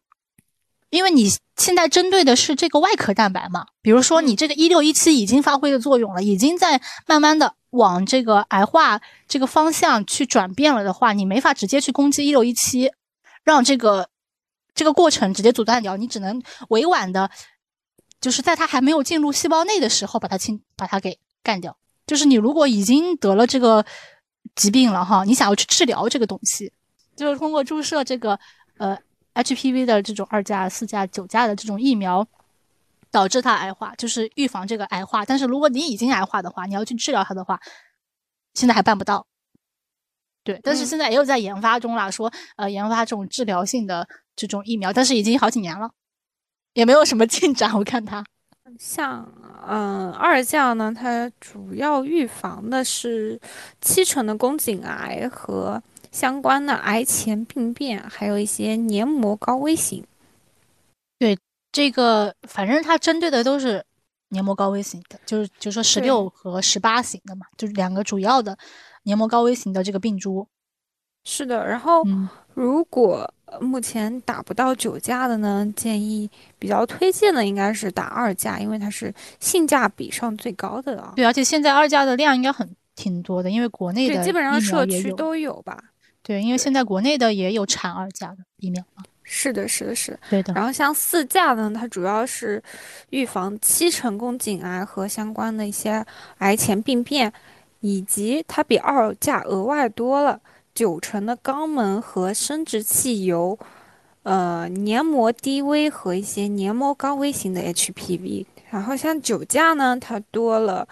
[0.89, 3.65] 因为你现在针对的是这个外壳蛋白嘛。
[3.81, 12.91] 比如说你这个一六一七已经发挥的作用了，已经在慢慢的往这个癌化这个方向去转变了的话，你没法直接去攻击一六一七，
[13.43, 14.09] 让这个
[14.73, 17.29] 这个过程直接阻断掉，你只能委婉的。
[18.19, 21.77] 就是在它还没有进入细胞内的时候，把它清，把它给干掉。
[22.07, 23.85] 就是你如果已经得了这个
[24.55, 26.73] 疾病了哈，你想要去治疗这个东西，
[27.15, 28.39] 就是通过注射这个
[28.79, 28.97] 呃
[29.37, 32.27] HPV 的这种二价、四价、九价的这种疫苗，
[33.11, 35.23] 导致它癌化，就是预防这个癌化。
[35.23, 37.59] 但是如果你已经癌化的话，你要去治疗它的话，
[38.53, 39.25] 现在还办不到。
[40.43, 45.91] 对，但是现在也有在研发中啦，说呃研发这种治疗性的这种疫苗，但是已经好几年了。
[46.73, 48.23] 也没有什么进展，我看它，
[48.79, 49.27] 像
[49.67, 53.39] 嗯二价呢，它主要预防的是
[53.81, 55.81] 七成的宫颈癌和
[56.17, 60.03] 相关的癌前病变，还有一些黏膜高危型。
[61.19, 61.37] 对
[61.71, 63.85] 这个，反正它针对的都是
[64.29, 68.57] 黏膜高危型的，就是就说十六和十八型的嘛，就是两个主要的
[69.03, 70.47] 黏膜高危型的这个病株。
[71.23, 72.03] 是的，然后
[72.55, 73.31] 如果。
[73.61, 81.13] 目前打不到九价的呢，建议比较推荐的应该是打二价，因为它是性价比上最高的啊。
[81.15, 85.81] 对，而且现在二价的量应该很挺多的，因为国内的基本上社区都有吧。
[86.27, 89.03] 对，因为现在国内的也有产二价的疫苗嘛。
[89.23, 90.19] 是的，是的，是。
[90.29, 90.53] 对的。
[90.53, 92.61] 然后像四价呢，它主要是
[93.11, 96.05] 预防七成宫颈癌和相关的一些
[96.39, 97.31] 癌前病变，
[97.79, 100.41] 以及它比二价额外多了。
[100.75, 103.57] 九成的肛门和生殖器由，
[104.23, 108.45] 呃，黏膜低危和一些黏膜高危型的 HPV。
[108.69, 110.87] 然后像酒驾呢，它多了，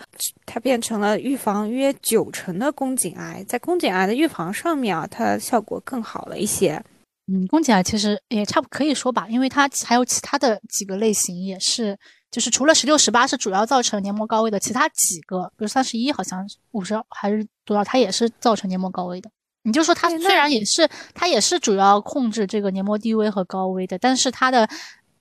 [0.46, 6.82] 它变成了预防约九成的宫颈癌，在宫颈癌的预防上面啊，它效果更好了一些。
[7.28, 11.98] 嗯，宫颈癌其实也差不可以说吧，因为它还有其他的几个类型也是，
[12.32, 19.30] 就是除了十六、十八是主要造成黏膜高危的，其他几个，比如三十一，好像五十还是多少，它也是造成黏膜高危的。
[19.64, 24.70] 你就说它虽然也是，它也是主要控制这个黏膜低危和高危的，但是它的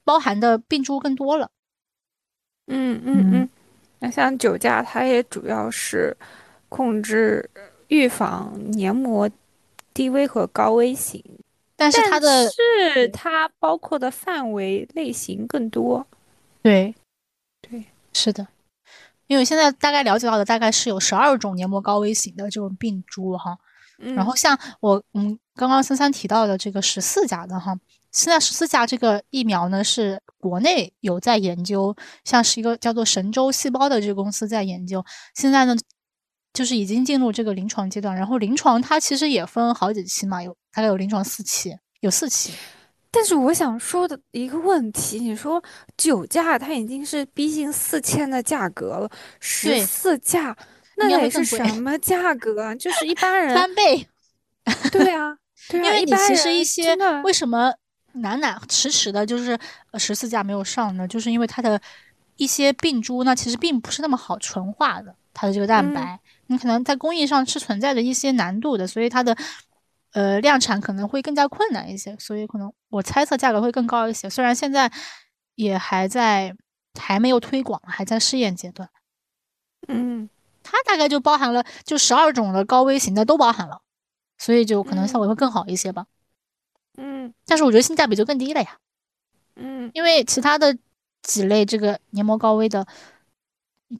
[0.04, 1.50] 包含的病株更多了。
[2.66, 3.48] 嗯嗯嗯，
[3.98, 6.16] 那像酒驾，它也主要是
[6.68, 7.48] 控制
[7.88, 9.28] 预防黏膜
[9.92, 11.22] 低危和高危型，
[11.76, 16.06] 但是它的是它包括的范围类型更多。
[16.62, 16.94] 对，
[17.60, 18.46] 对，是的，
[19.26, 23.58] 因为现在大概了解到的大概是有十二种黏膜高危型的这种病株哈。
[23.96, 27.78] 然后像我嗯刚刚三三提到的这个十四价的哈，
[28.14, 35.76] 现在十四价这个疫苗呢是国内有在研究，像是一个叫做神州细胞的这个公司在研究，现在呢
[36.52, 42.52] 就是已经进入这个临床阶段，然后临床它其实也分好几期嘛，有大概有临床四期，有四期。
[43.10, 45.62] 但是我想说的一个问题，你说
[45.96, 50.56] 九价它已经是逼近四千的价格了，十四价。
[50.96, 52.72] 那得是什么价格啊？
[52.76, 54.06] 就是一般 人翻倍，
[54.92, 55.36] 对啊，
[55.68, 57.74] 对啊，因为你其实一些为什么
[58.14, 59.58] 难难迟迟的，就是
[59.94, 61.80] 十四价没有上呢，就是因为它的
[62.36, 69.36] 一些病株呢，其实并不是那么好纯化的，它的这个蛋白，你可能在工艺上是存在着一些难度的，所以它的
[70.12, 74.30] 呃量产可能会更加困难一些，所以可能我猜测价格会更高一些。
[74.30, 74.90] 虽然现在
[75.56, 76.54] 也还在
[77.00, 78.88] 还没有推广，还在试验阶段。
[79.88, 80.28] 嗯，
[80.62, 83.82] 它大概就包含了就十二种的高危型的都包含了，
[84.38, 86.06] 所以就可能效果会更好一些吧。
[86.96, 88.78] 嗯，但是我觉得性价比就更低了呀。
[89.56, 90.76] 嗯，因为其他的
[91.22, 92.86] 几类这个黏膜高危的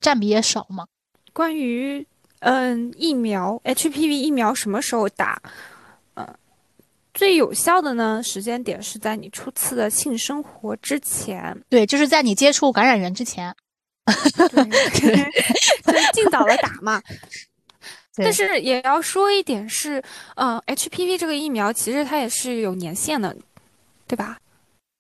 [0.01, 0.87] 占比也少嘛。
[1.33, 2.07] 关于
[2.41, 5.41] 嗯疫苗 HPV 疫苗什么时候打？
[6.15, 6.27] 嗯，
[7.13, 11.61] 最有效的呢时间点是在你初次的性生活之前。
[11.69, 13.55] 对，就是在你接触感染源之前。
[14.05, 14.61] 对，
[15.83, 17.03] 就是尽早的打嘛。
[18.17, 20.03] 但是也要说一点是，
[20.37, 23.37] 嗯，HPV 这个疫苗其实它也是有年限的，
[24.07, 24.39] 对吧？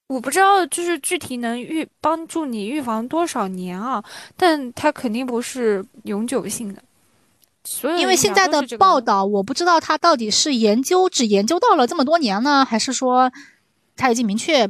[0.09, 4.03] 我不知道就是具体能预帮助你预防多少年啊，
[4.37, 6.83] 但它肯定不是永久性的。
[7.65, 13.33] 所以因为现在的报道，我不知道它到底是研究只研究到了这么多年呢，还是说
[13.97, 14.69] 它已经明确。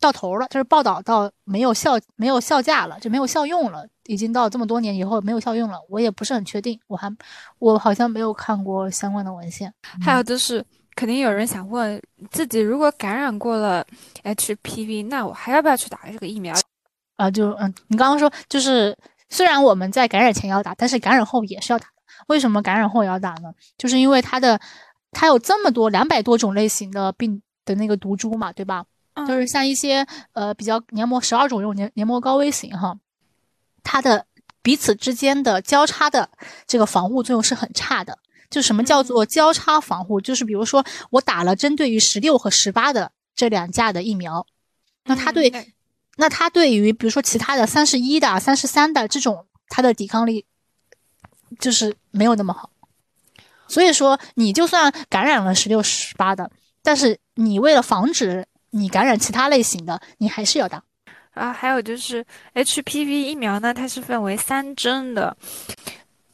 [0.00, 3.86] 到头了，就是报道到没有效、没有效价了，就没有效用了。
[4.06, 6.78] 已经到这么多年以后没有效用了，我也不是很确定。
[6.88, 7.10] 我还
[7.58, 9.72] 我好像没有看过相关的文献。
[10.02, 10.62] 还有就是，
[10.94, 11.98] 肯定有人想问
[12.30, 13.82] 自己，如果感染过了
[14.22, 16.54] HPV，那我还要不要去打这个疫苗？
[17.16, 18.94] 啊，就嗯，你刚刚说就是，
[19.30, 21.86] 虽然我们在感染前要打，但是感染后也是要打。
[22.26, 23.50] 为什么感染后也要打呢？
[23.78, 24.60] 就是因为它的
[25.12, 28.84] 它有这么多两百多种类型的病的那个毒株嘛，对吧？
[29.26, 32.98] 就是像一些呃比较黏膜十二种这种黏黏膜高危型哈，
[33.82, 34.26] 它的
[34.62, 36.30] 彼此之间的交叉的
[36.66, 38.18] 这个防护作用是很差的。
[38.50, 40.20] 就什么叫做交叉防护？
[40.20, 44.46] 就是比如说我打了针对于十六和十八的这两价的疫苗，
[45.04, 45.74] 那它对
[46.16, 50.46] 那它对于比如说其他的三十一的、三十三的这种，它的抵抗力
[51.58, 52.70] 就是没有那么好。
[53.66, 56.50] 所以说你就算感染了十六、十八的，
[56.82, 60.82] 但是你为了防止你感染其他类型的，你还是要打。
[61.32, 65.36] 啊，还有就是 HPV 疫苗呢，它是分为三针的，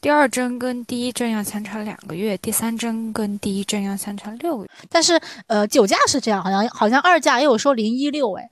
[0.00, 4.70] 第二针跟第一针要相差两个月，第三针跟第一针要相差六个月。
[4.88, 8.48] 但是呃，九价是这样，好像好像二价也有说零一六，哎，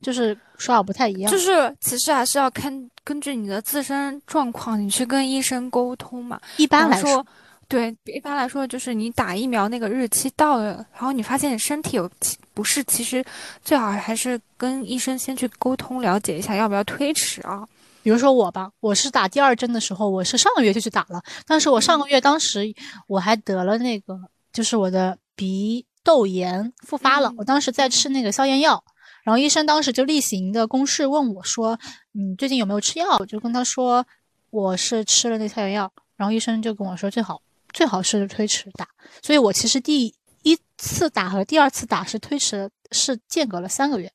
[0.00, 1.30] 就是说法不太一样。
[1.30, 6.40] 就是其实还是要看根据你的自身状况，你去跟医生沟通嘛。
[6.56, 7.24] 一般来说。
[7.68, 12.10] 对，一般来说就是你打疫苗那个日期到了，然后你发现你身体有
[12.52, 13.24] 不适，其实
[13.64, 17.66] 最好还是跟医生先去沟通，了解一下要不要推迟啊。
[18.02, 22.74] 比如说我吧，我是打第二针的时候，我是上个月就去打了，但是我上个月当时
[23.06, 24.20] 我还得了那个，
[24.52, 28.84] 就是我的鼻窦炎复发了，我当时在吃那个消炎药，
[29.22, 31.78] 然后医生当时就例行的公示问我说，
[32.10, 33.16] 你，最近有没有吃药？
[33.20, 34.04] 我就跟他说
[34.50, 37.40] 我是吃了那消炎药，然后医生就跟我说最好。
[37.72, 38.86] 最好是推迟打，
[39.22, 44.12] 所以我其实第一次打和第二次打是推迟，是间隔了三个月，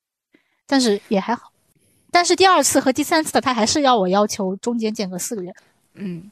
[0.65, 1.51] 但是也还好。
[2.11, 5.53] 但是第二次和第三次的他还是要我要求中间间隔四个月。
[5.93, 6.31] 嗯，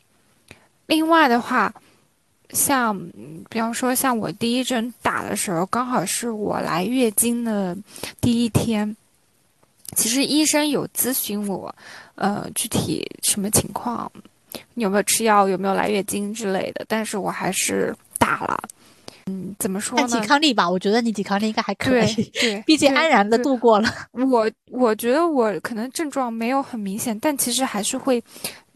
[0.85, 1.73] 另外的话，
[2.51, 2.97] 像
[3.49, 7.75] 比方说像我第一针打的时候，刚好是我来月经的
[8.21, 8.95] 第一天，
[9.95, 11.75] 其实医生有咨询我，
[12.15, 14.11] 呃，具体什么情况。
[14.74, 15.48] 你有没有吃药？
[15.48, 16.86] 有没有来月经之类的？
[16.88, 18.58] 但是我还是打了。
[19.28, 20.08] 嗯，怎么说呢？
[20.08, 22.24] 抵抗力吧，我觉得你抵抗力应该还可以。
[22.34, 23.91] 对，毕竟安然的度过了。
[24.12, 28.24] 我我觉得我可能症状没有很明显，但其实还是会，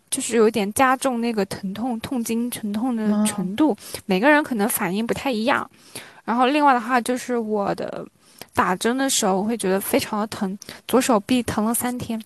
[0.10, 3.78] 就是有点加重那个疼痛、痛经、疼痛的程度。
[4.08, 5.70] 每个人可能反应不太一样。
[6.26, 8.04] 然后另外的话，就是我的
[8.56, 12.20] 打针的时候，我会觉得非常的疼，左手臂疼了三天，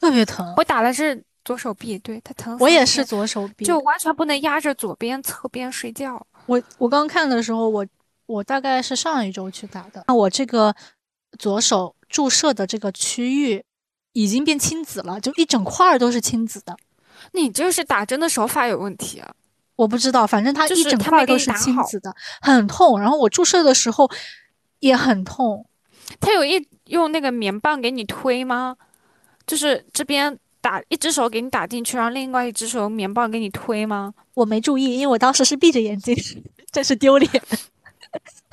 [0.00, 0.54] 特别疼。
[0.56, 1.22] 我打的是。
[1.48, 2.54] 左手臂，对他疼。
[2.60, 6.26] 我也是左手臂，就完全不能压着左边侧边睡觉。
[6.44, 7.86] 我我刚看的时候，我
[8.26, 10.04] 我大概是上一周去打的。
[10.08, 10.76] 那我这个
[11.38, 13.64] 左手注射的这个区域
[14.12, 16.76] 已经变青紫了，就一整块儿都是青紫的。
[17.32, 19.32] 你就是打针的手法有问题啊！
[19.76, 23.00] 我不知道，反正它一整块都是青紫的，很痛。
[23.00, 24.10] 然后我注射的时候
[24.80, 25.64] 也很痛。
[26.20, 28.76] 他有一用那个棉棒给你推吗？
[29.46, 30.38] 就是这边。
[30.68, 34.12] 打一只手给你打进去，然后另外一只手用棉棒给你推吗？
[34.34, 36.14] 我没注意，因为我当时是闭着眼睛，
[36.70, 37.30] 真是丢脸。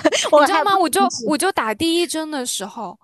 [0.02, 0.78] 你知道吗？
[0.78, 2.98] 我就我就打第一针的时候，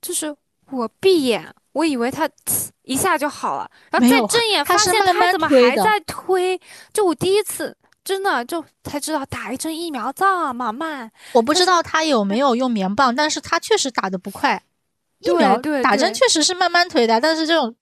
[0.00, 0.32] 就是
[0.70, 2.30] 我闭眼，我以为他
[2.82, 6.60] 一下就好了，然后再睁眼发现他怎么还在推？
[6.92, 11.10] 就我第一次真的就才知道打一针疫苗这么慢。
[11.32, 14.62] 我不知道他有没有用棉棒，但是他确实打的不快。
[15.18, 17.74] 疫苗打针确实是慢慢推的，但是这种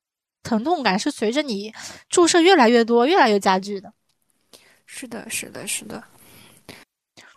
[0.43, 1.73] 疼痛感是随着你
[2.09, 3.93] 注射越来越多，越来越加剧的。
[4.87, 6.03] 是的，是的，是的。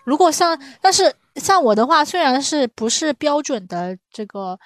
[0.04, 4.60] 如果像，但是像我的话，虽然是不是标准的这个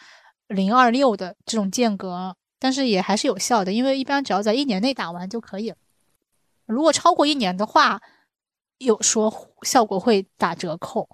[0.48, 5.76] 零二六的这种间隔，但是也还是有效的，因为一般只要在一年内打完就可以了。
[6.66, 8.02] 如果超过一年的话，
[8.80, 11.08] 有说效果会打折扣。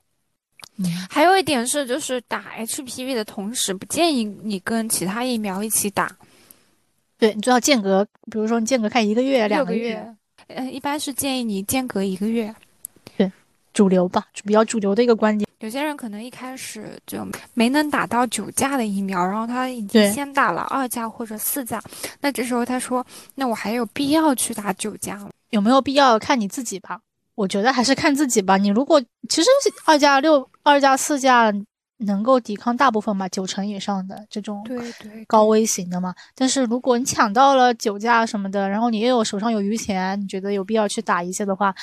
[0.77, 6.15] 嗯，还有一点是，就是打 HPV 的同时，不建议你跟其他疫苗一起打。
[7.23, 10.13] 对，你最好间隔，比如说你间隔看一个月、两个月。
[10.47, 12.53] 嗯，一般是建议你间隔一个月。
[13.15, 13.31] 对，
[13.73, 15.49] 主流吧，比较主流的一个观点。
[15.59, 21.81] 有些人可能一开始就没能打到九价的疫苗，然后他已经先打了二价或者四价，
[22.19, 23.05] 那这时候他说
[23.35, 26.99] ：“那我还有必要去打九价吗？”有没有必要看你自己吧？
[27.35, 28.57] 我觉得还是看自己吧。
[28.57, 29.49] 你如果其实
[29.85, 31.53] 二价、六二价、四价
[32.03, 34.63] 能够抵抗大部分吧，九成以上的这种
[35.27, 36.13] 高危型的嘛。
[36.35, 41.73] 但是如果你抢到了酒驾什么的，然后你又有手上有余钱，你觉得有必要去打一些的话，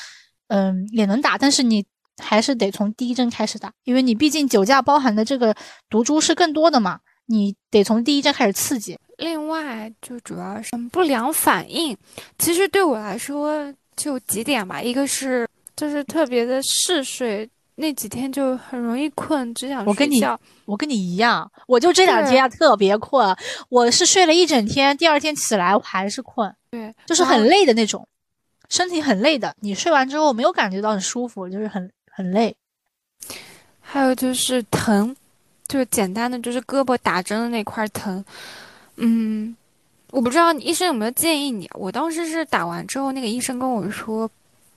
[0.48, 1.36] 嗯，也能打。
[1.36, 1.84] 但是你
[2.22, 5.54] 还是得从第一针开始打，因为你毕竟酒驾包含的这个
[5.88, 8.98] 毒株是更多的嘛，你得从第一针开始刺激。
[9.18, 11.96] 另外，就主要是不良反应。
[12.38, 14.80] 其实对我来说，就几点吧。
[14.80, 15.46] 一个是，
[15.76, 17.46] 就是特别的嗜睡，
[17.80, 19.90] 那几天就很容易困，只想睡觉。
[19.90, 20.24] 我跟你，
[20.66, 23.34] 我跟你一样，我就这两天特别困。
[23.70, 26.54] 我是睡了一整天，第二天起来我还是困。
[26.70, 28.06] 对，就是很累的那种，
[28.68, 29.54] 身体很累的。
[29.60, 32.54] 你睡完之后没有感觉到很舒服，就是很很累。
[33.80, 35.16] 还有就是疼，
[35.66, 38.24] 就是简单的就是胳膊打针的那块疼。
[38.96, 39.56] 嗯，
[40.10, 41.68] 我不知道医生有没有建议你。
[41.74, 44.30] 我当时是打完之后，那个医生跟我说，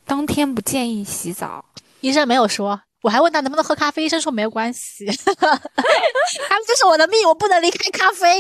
[0.06, 1.64] 当天不建议洗澡。
[2.01, 5.06] 医生没有说，我还问他能不能喝咖啡，医生说没有关系。
[5.36, 8.39] 他们就是我的命，我不能离开咖啡。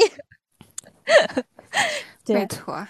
[2.27, 2.87] 没错，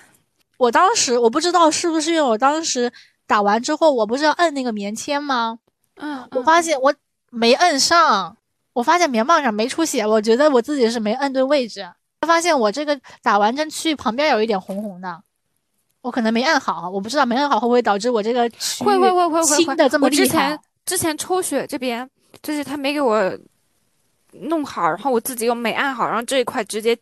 [0.57, 2.93] 我当时我不知道是不是因为我当时
[3.25, 5.57] 打完之后，我不是要摁那个棉签吗？
[5.95, 6.93] 嗯，我发现我
[7.31, 8.37] 没摁上，
[8.73, 11.91] 我发现棉棒上没出血，我觉得我自己是没摁对位置。
[12.27, 15.23] 发现我这个打完针区域旁边有一点红红的，
[16.01, 20.23] 我可能没按好，我不知道没按好会不会导致我这个区会会会会会青的这么厉害。
[20.23, 22.09] 之前之前抽血这边
[22.41, 23.37] 就是他没给我
[24.31, 26.97] 弄好，然后我自己又没按好，然后这一块直接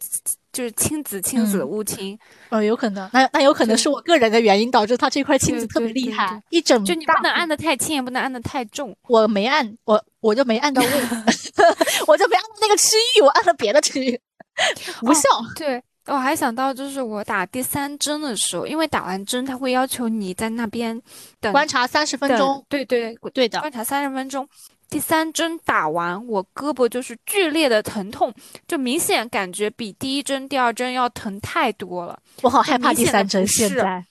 [0.52, 2.18] 就是亲子亲子乌青。
[2.50, 8.94] 哦，有可能，那那有可能是我个人的原因导致他这块亲子特别厉害，一整就你不能按的太轻，也不能按的太重。
[9.08, 10.90] 我没按，我我就没按到位，
[12.06, 14.20] 我就没按那个区域，我按了别的区域。
[15.04, 15.22] 无效。
[15.56, 21.00] 对，我还想到，就是我打第三针的时候，因为打完针他会要求你在那边
[21.40, 22.66] 等观察三十分钟。
[22.68, 24.48] 对对对的，观察三十分钟。
[24.90, 28.34] 第三针打完，我胳膊就是剧烈的疼痛，
[28.68, 32.20] 就明显感觉比第一针、第二针要疼太多了。
[32.42, 34.04] 我好害怕第三针，现在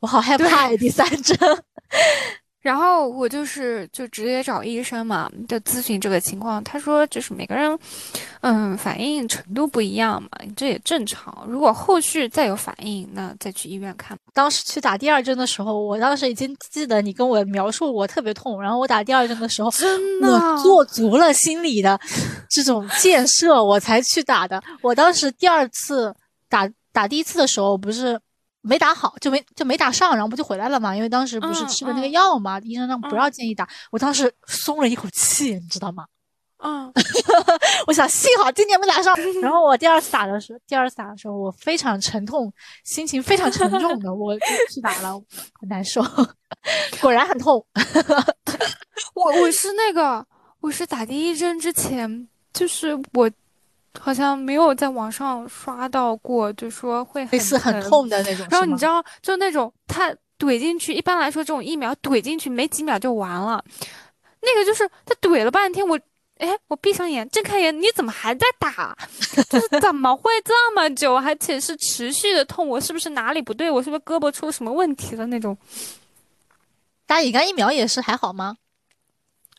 [0.00, 1.38] 我好害怕第三针。
[2.62, 6.62] 然后我就是就直接找医生嘛，就咨询这个情况。
[6.62, 7.76] 他说就是每个人，
[8.40, 11.44] 嗯，反应程度不一样嘛，这也正常。
[11.48, 14.16] 如果后续再有反应，那再去医院看。
[14.32, 18.62] 当时去打第二针的时候，我当时已经记得你跟我描述我特别痛。
[18.62, 22.00] 然后我打第二针的时候，真的，我做足了心理的
[22.48, 24.62] 这种建设，我才去打的。
[24.80, 26.14] 我当时第二次
[26.48, 28.20] 打打第一次的时候，不是。
[28.62, 30.94] 没打好就没就没打上，然后不就回来了嘛？
[30.94, 33.68] 因为当时不是吃的那个药嘛，医生让不要建议打。
[33.90, 36.06] 我当时松了一口气，你知道吗？
[36.64, 36.92] 嗯，
[37.88, 39.12] 我想幸好今年没打上。
[39.40, 42.52] 然后我第二次打的时候，第二次打的时候我非常沉痛，
[42.84, 44.32] 心情非常沉重的，我
[44.70, 45.20] 去打了，
[45.58, 46.00] 很难受，
[47.02, 47.66] 果然很痛。
[49.14, 50.24] 我我是那个，
[50.60, 53.28] 我是打第一针之前，就是我。
[53.98, 58.46] 好像没有在网上刷到过，就说会类似很痛的那种。
[58.50, 63.62] 然后你知道，就那种他怼进去，一般来说这种疫苗怼进去没几秒就完了。
[64.40, 65.98] 那个就是他怼了半天，我
[66.38, 68.96] 哎，我闭上眼睁开眼，你怎么还在打？
[69.48, 72.66] 就是怎么会这么久，而且是持续的痛？
[72.66, 73.70] 我是不是哪里不对？
[73.70, 75.26] 我是不是胳膊出了什么问题了？
[75.26, 75.56] 那种
[77.06, 78.56] 打乙肝疫苗也是还好吗？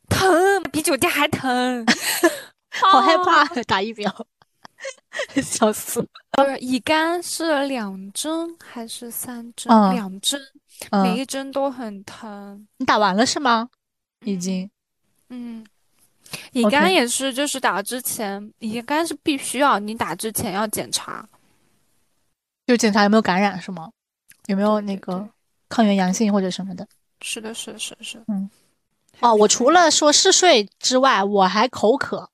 [0.10, 1.86] 疼，比酒店还疼。
[2.82, 4.12] 好害怕 打疫苗，
[5.44, 6.06] 笑死！
[6.32, 9.72] 呃，乙肝是两针还是三针？
[9.94, 10.42] 两针，
[11.04, 12.68] 每一针都很疼。
[12.78, 13.70] 你打完了是吗？
[14.26, 14.70] 已经。
[15.30, 15.66] 嗯，
[16.52, 21.28] 乙肝也是，就是打之前，乙肝是必须要你打之前要检查，
[22.66, 23.92] 就检查有没有感染是吗？
[24.48, 25.30] 有没有那个
[25.70, 26.88] 抗原阳性或者什么的？
[27.22, 28.24] 是的，是的，是的，是的。
[28.30, 28.50] 嗯。
[29.20, 32.30] 哦，我除了说嗜睡之外，我还口渴。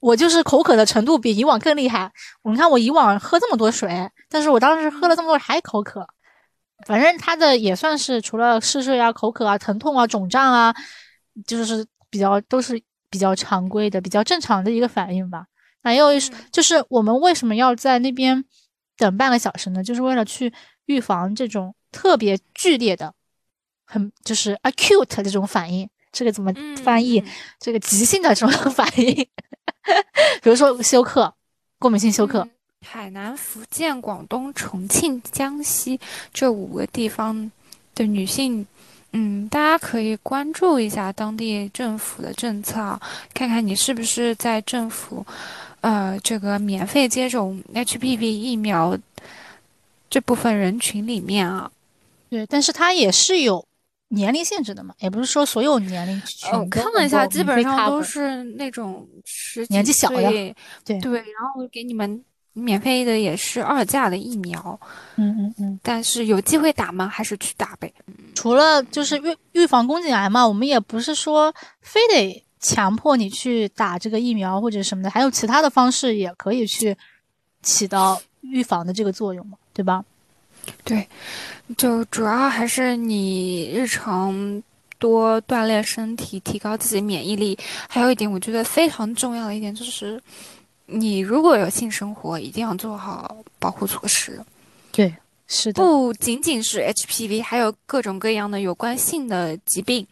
[0.00, 2.12] 我就是口渴的程度比以往更厉害。
[2.44, 6.06] 你看我以往喝这么多水，但是我当时喝了这么多还口渴。
[6.86, 10.72] 反正他的也算是除了嗜睡啊、口渴啊、疼痛啊、肿胀啊，
[11.44, 12.80] 就是比较都是
[13.10, 15.46] 比较常规的、比较正常的一个反应吧。
[15.82, 16.10] 还有
[16.52, 18.44] 就是我们为什么要在那边
[18.96, 19.82] 等半个小时呢？
[19.82, 20.52] 就是为了去
[20.86, 23.12] 预防这种特别剧烈的、
[23.84, 25.88] 很就是 acute 这种反应。
[26.12, 26.52] 这个怎么
[26.82, 27.22] 翻译？
[27.60, 29.14] 这个急性的这种 反应，
[30.42, 31.32] 比如说休克、
[31.78, 32.48] 过敏性休克。
[32.86, 35.98] 海南、福建、广东、重庆、江西
[36.32, 37.50] 这五个地方
[37.94, 38.64] 的女性，
[39.12, 43.00] 嗯，大家可以关注一下当地政府的政策啊，
[43.34, 45.26] 看看你是不是在政府，
[45.80, 48.96] 呃，这个免费接种 HPV 疫苗
[50.08, 51.70] 这部分人群里面啊。
[52.30, 53.67] 对，但是它也是有。
[54.08, 56.50] 年龄限制的嘛，也不是说所有年龄群。
[56.50, 60.54] 我看了一下，基本上都是那种十年纪小的，
[60.84, 61.18] 对对。
[61.18, 64.80] 然后给你们免费的也是二价的疫苗，
[65.16, 65.80] 嗯嗯嗯。
[65.82, 67.06] 但是有机会打吗？
[67.06, 67.92] 还是去打呗。
[68.34, 76.96] 除了就是预预防宫颈癌嘛，我们也不是说非得强迫你去打这个疫苗或者什么的，还有其他的方式也可以去
[77.62, 80.02] 起到预防的这个作用嘛，对吧？
[80.84, 81.06] 对。
[81.76, 84.62] 就主要还是你日常
[84.98, 87.58] 多锻炼身体，提高自己免疫力。
[87.88, 90.20] 还有一点，我觉得非常重要的一点就是，
[90.86, 94.40] 你如果有性生活，一定要做好保护措施。
[94.90, 95.14] 对，
[95.46, 95.82] 是的。
[95.82, 100.06] 不仅仅是 HPV，还有各种各样的有关性的疾病，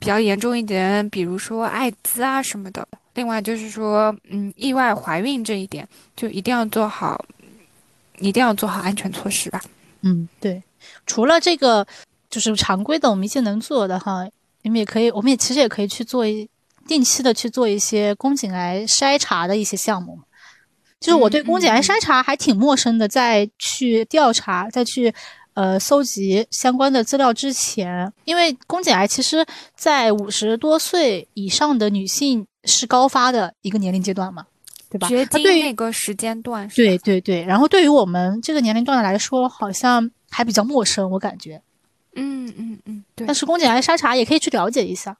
[0.00, 2.88] 比较严重一点，比如说艾滋啊什么的。
[3.14, 7.22] 另外就是说，嗯，意外怀孕这一点，就一定要做好，
[8.18, 9.60] 一定要做好安全措施吧。
[10.02, 10.62] 嗯，对，
[11.06, 11.86] 除了这个，
[12.28, 14.28] 就是常规的我们一些能做的哈，
[14.62, 16.48] 你们也可以，我们也其实也可以去做一
[16.86, 20.18] 定期的去做一些宫颈癌筛查的一些项目。
[20.98, 25.12] 就是我对宫颈癌筛查还挺陌生的，在去调查、再去
[25.54, 29.44] 呃搜集相关的资料之前，因为宫颈癌其实
[29.74, 34.46] 在五十多岁以上的女性是高发的一个年龄阶段嘛。
[34.92, 35.08] 对吧？
[35.08, 37.42] 绝经那个时间段，对对对。
[37.42, 41.62] 然后对于我们这个年龄段的来说，好像还比较陌生，我感觉。
[42.14, 43.26] 嗯嗯嗯，对。
[43.26, 45.16] 但是宫颈癌筛查也可以去了解一下。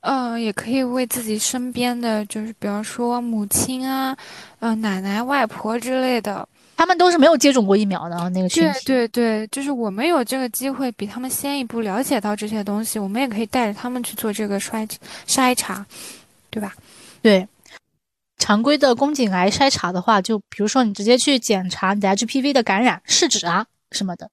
[0.00, 4.16] 呃，也可以为自己身边的，就是比方说母亲啊，
[4.60, 8.80] 呃，奶奶、外婆之类的，他们都是没有接种过疫苗的那个群体。
[8.86, 14.90] 对对对，就是我们有这个机会，比他们先一步了解到这些东西，我们也可以带着他们去做这个筛
[15.28, 15.84] 筛查，
[16.50, 16.74] 对吧？
[17.20, 17.46] 对。
[18.42, 24.28] 常规的宫颈癌筛查的话，就比如说你直接去检查你的 HPV 的感染试纸啊什么的，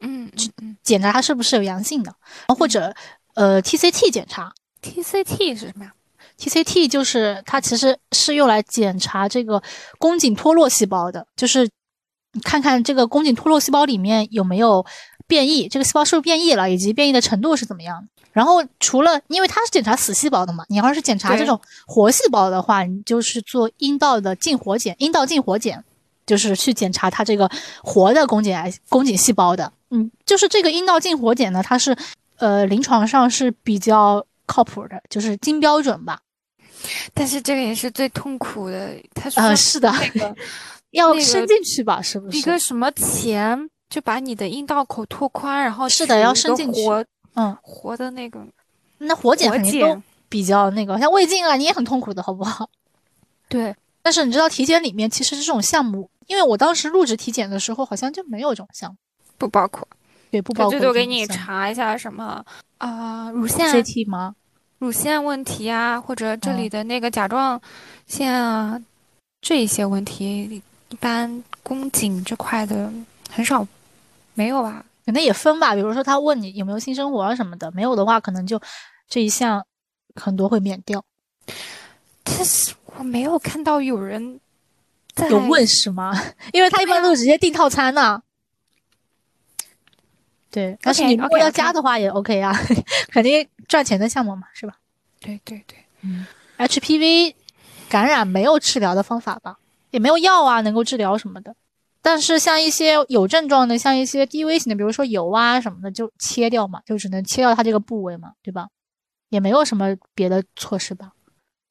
[0.00, 0.50] 嗯，去
[0.82, 2.14] 检查它是不是有阳性的，
[2.58, 2.94] 或者
[3.34, 4.52] 呃 TCT 检查
[4.82, 5.94] ，TCT 是什么呀
[6.38, 9.62] ？TCT 就是它其实是用来检查这个
[9.98, 11.66] 宫颈脱落细胞的，就是
[12.42, 14.84] 看看这个宫颈脱落细胞里面有没有
[15.26, 18.08] 变异，这个细胞是不是变异了，以及变异的程度是怎么样的。
[18.32, 25.84] 然后除了，因为它是检查死细胞的嘛，你要是检查这种活细胞的话，你就是做阴道的净活检，阴道净活检，
[26.26, 27.48] 就是去检查它这个
[27.82, 29.72] 活的宫颈癌、宫颈细胞的。
[29.90, 31.96] 嗯，就是这个阴道净活检呢，它是
[32.38, 36.18] 呃临床上是比较靠谱的，就是金标准吧。
[37.14, 39.94] 但是这个也是最痛苦的，它说呃是的，
[40.90, 42.36] 要伸进去吧，是不是？
[42.36, 46.82] 一个什么钳就把你的阴道口拓宽，然后是的，要伸进去。
[47.36, 48.44] 嗯，活的那个，
[48.98, 52.68] 那活检肯定都比较那个，像胃镜啊，你也很痛苦的，好不好？
[53.48, 58.96] 对，但是你知道体检里面其实这种项目，因为我当时入职体检的时候，好像就没有这种项目，
[59.36, 59.86] 不包括，
[60.30, 60.70] 对，不包括。
[60.70, 62.44] 最多给你查一下什么
[62.78, 64.34] 啊，乳腺 CT 吗？
[64.78, 67.60] 乳腺问题啊，或者这里的那个甲状
[68.06, 68.80] 腺啊，
[69.40, 72.92] 这一些问题，一般宫颈这块的
[73.34, 73.66] 很少，
[74.34, 74.84] 没有吧？
[75.04, 78.60] 可能也分吧，比如说他问你有没有性生活啊什么的，没有的话，可能就
[79.08, 79.64] 这一项
[80.14, 81.04] 很多会免掉。
[82.22, 84.40] 但是我没有看到有人
[85.28, 86.12] 有问是吗？
[86.52, 88.22] 因为他一般都是直接订套餐呢。
[90.50, 92.56] 对，但是你如果要加的话也 OK 啊，
[93.12, 94.76] 肯定赚钱的项目嘛，是吧？
[95.20, 96.26] 对对对，嗯
[96.58, 97.34] ，HPV
[97.88, 99.58] 感染没有治疗的方法吧？
[99.90, 101.54] 也没有药啊，能够治疗什么的。
[102.04, 108.68] 但是像一些有症状的，像一些低危型的，比如说有啊什么的，就切掉嘛，就只能切掉它这个部位嘛，对吧？
[109.30, 111.12] 也没有什么别的措施吧。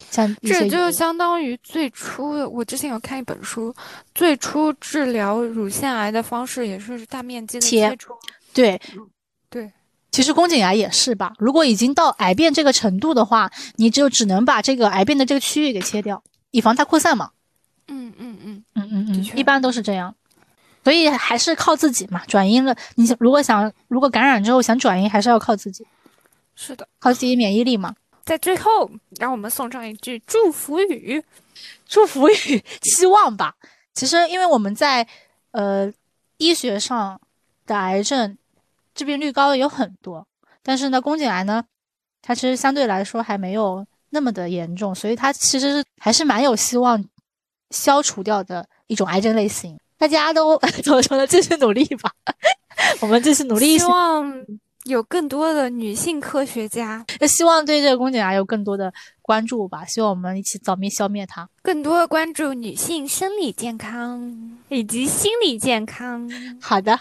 [0.09, 3.73] 像这就相当于最初，我之前有看一本书，
[4.15, 8.13] 最初治疗乳腺癌的方式也是大面积的切除。
[8.53, 8.81] 对，
[9.51, 9.71] 对，
[10.11, 17.29] 其实宫颈癌也是吧，如果已经到癌变这个程度的话，你就只能把这个癌变的这个区域给切掉，以防它扩散嘛。
[17.87, 20.15] 嗯嗯嗯嗯嗯嗯，一般都是这样，
[20.83, 22.23] 所以还是靠自己嘛。
[22.27, 25.85] 转阴了，你如果想如果感染之后想转阴，还是要靠自己。
[26.55, 27.95] 是的，靠自己免疫力嘛。
[28.25, 31.23] 在最后，让我们送上一句祝福语，
[31.87, 33.55] 祝福语，希望吧。
[33.93, 35.07] 其实，因为我们在
[35.51, 35.91] 呃
[36.37, 37.19] 医学上
[37.65, 38.37] 的癌症。
[38.95, 40.23] 致病率高的有很多，
[40.61, 41.65] 但是呢，宫颈癌呢，
[42.21, 47.03] 它其实相对来说还没有那么的严重，所以它其实是还是蛮有希望
[47.71, 49.75] 消除掉的一种癌症类型。
[50.03, 51.25] 大家都 怎么说呢？
[51.25, 52.11] 继续努力吧，
[52.99, 53.79] 我们继续努力。
[53.79, 54.45] 希望
[54.83, 59.85] 有更多的女性科学家，希望对这个宫颈癌有更多的关注吧。
[59.85, 66.29] 希望我们一起早灭消灭它，更多的关注女性生理健康以及心理健康。
[66.59, 66.99] 好的。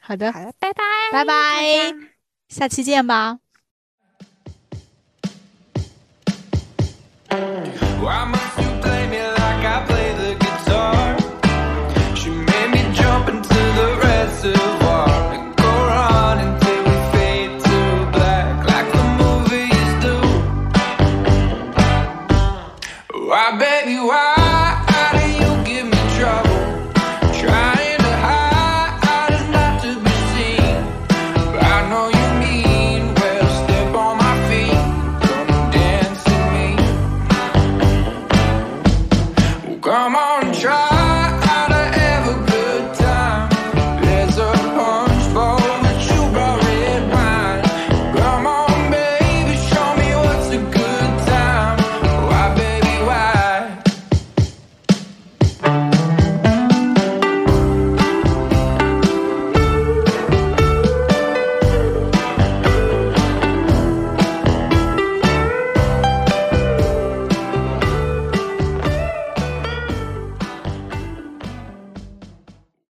[0.00, 0.82] 好的，好的，拜拜，
[1.12, 1.94] 拜拜，
[2.48, 3.38] 下期见吧。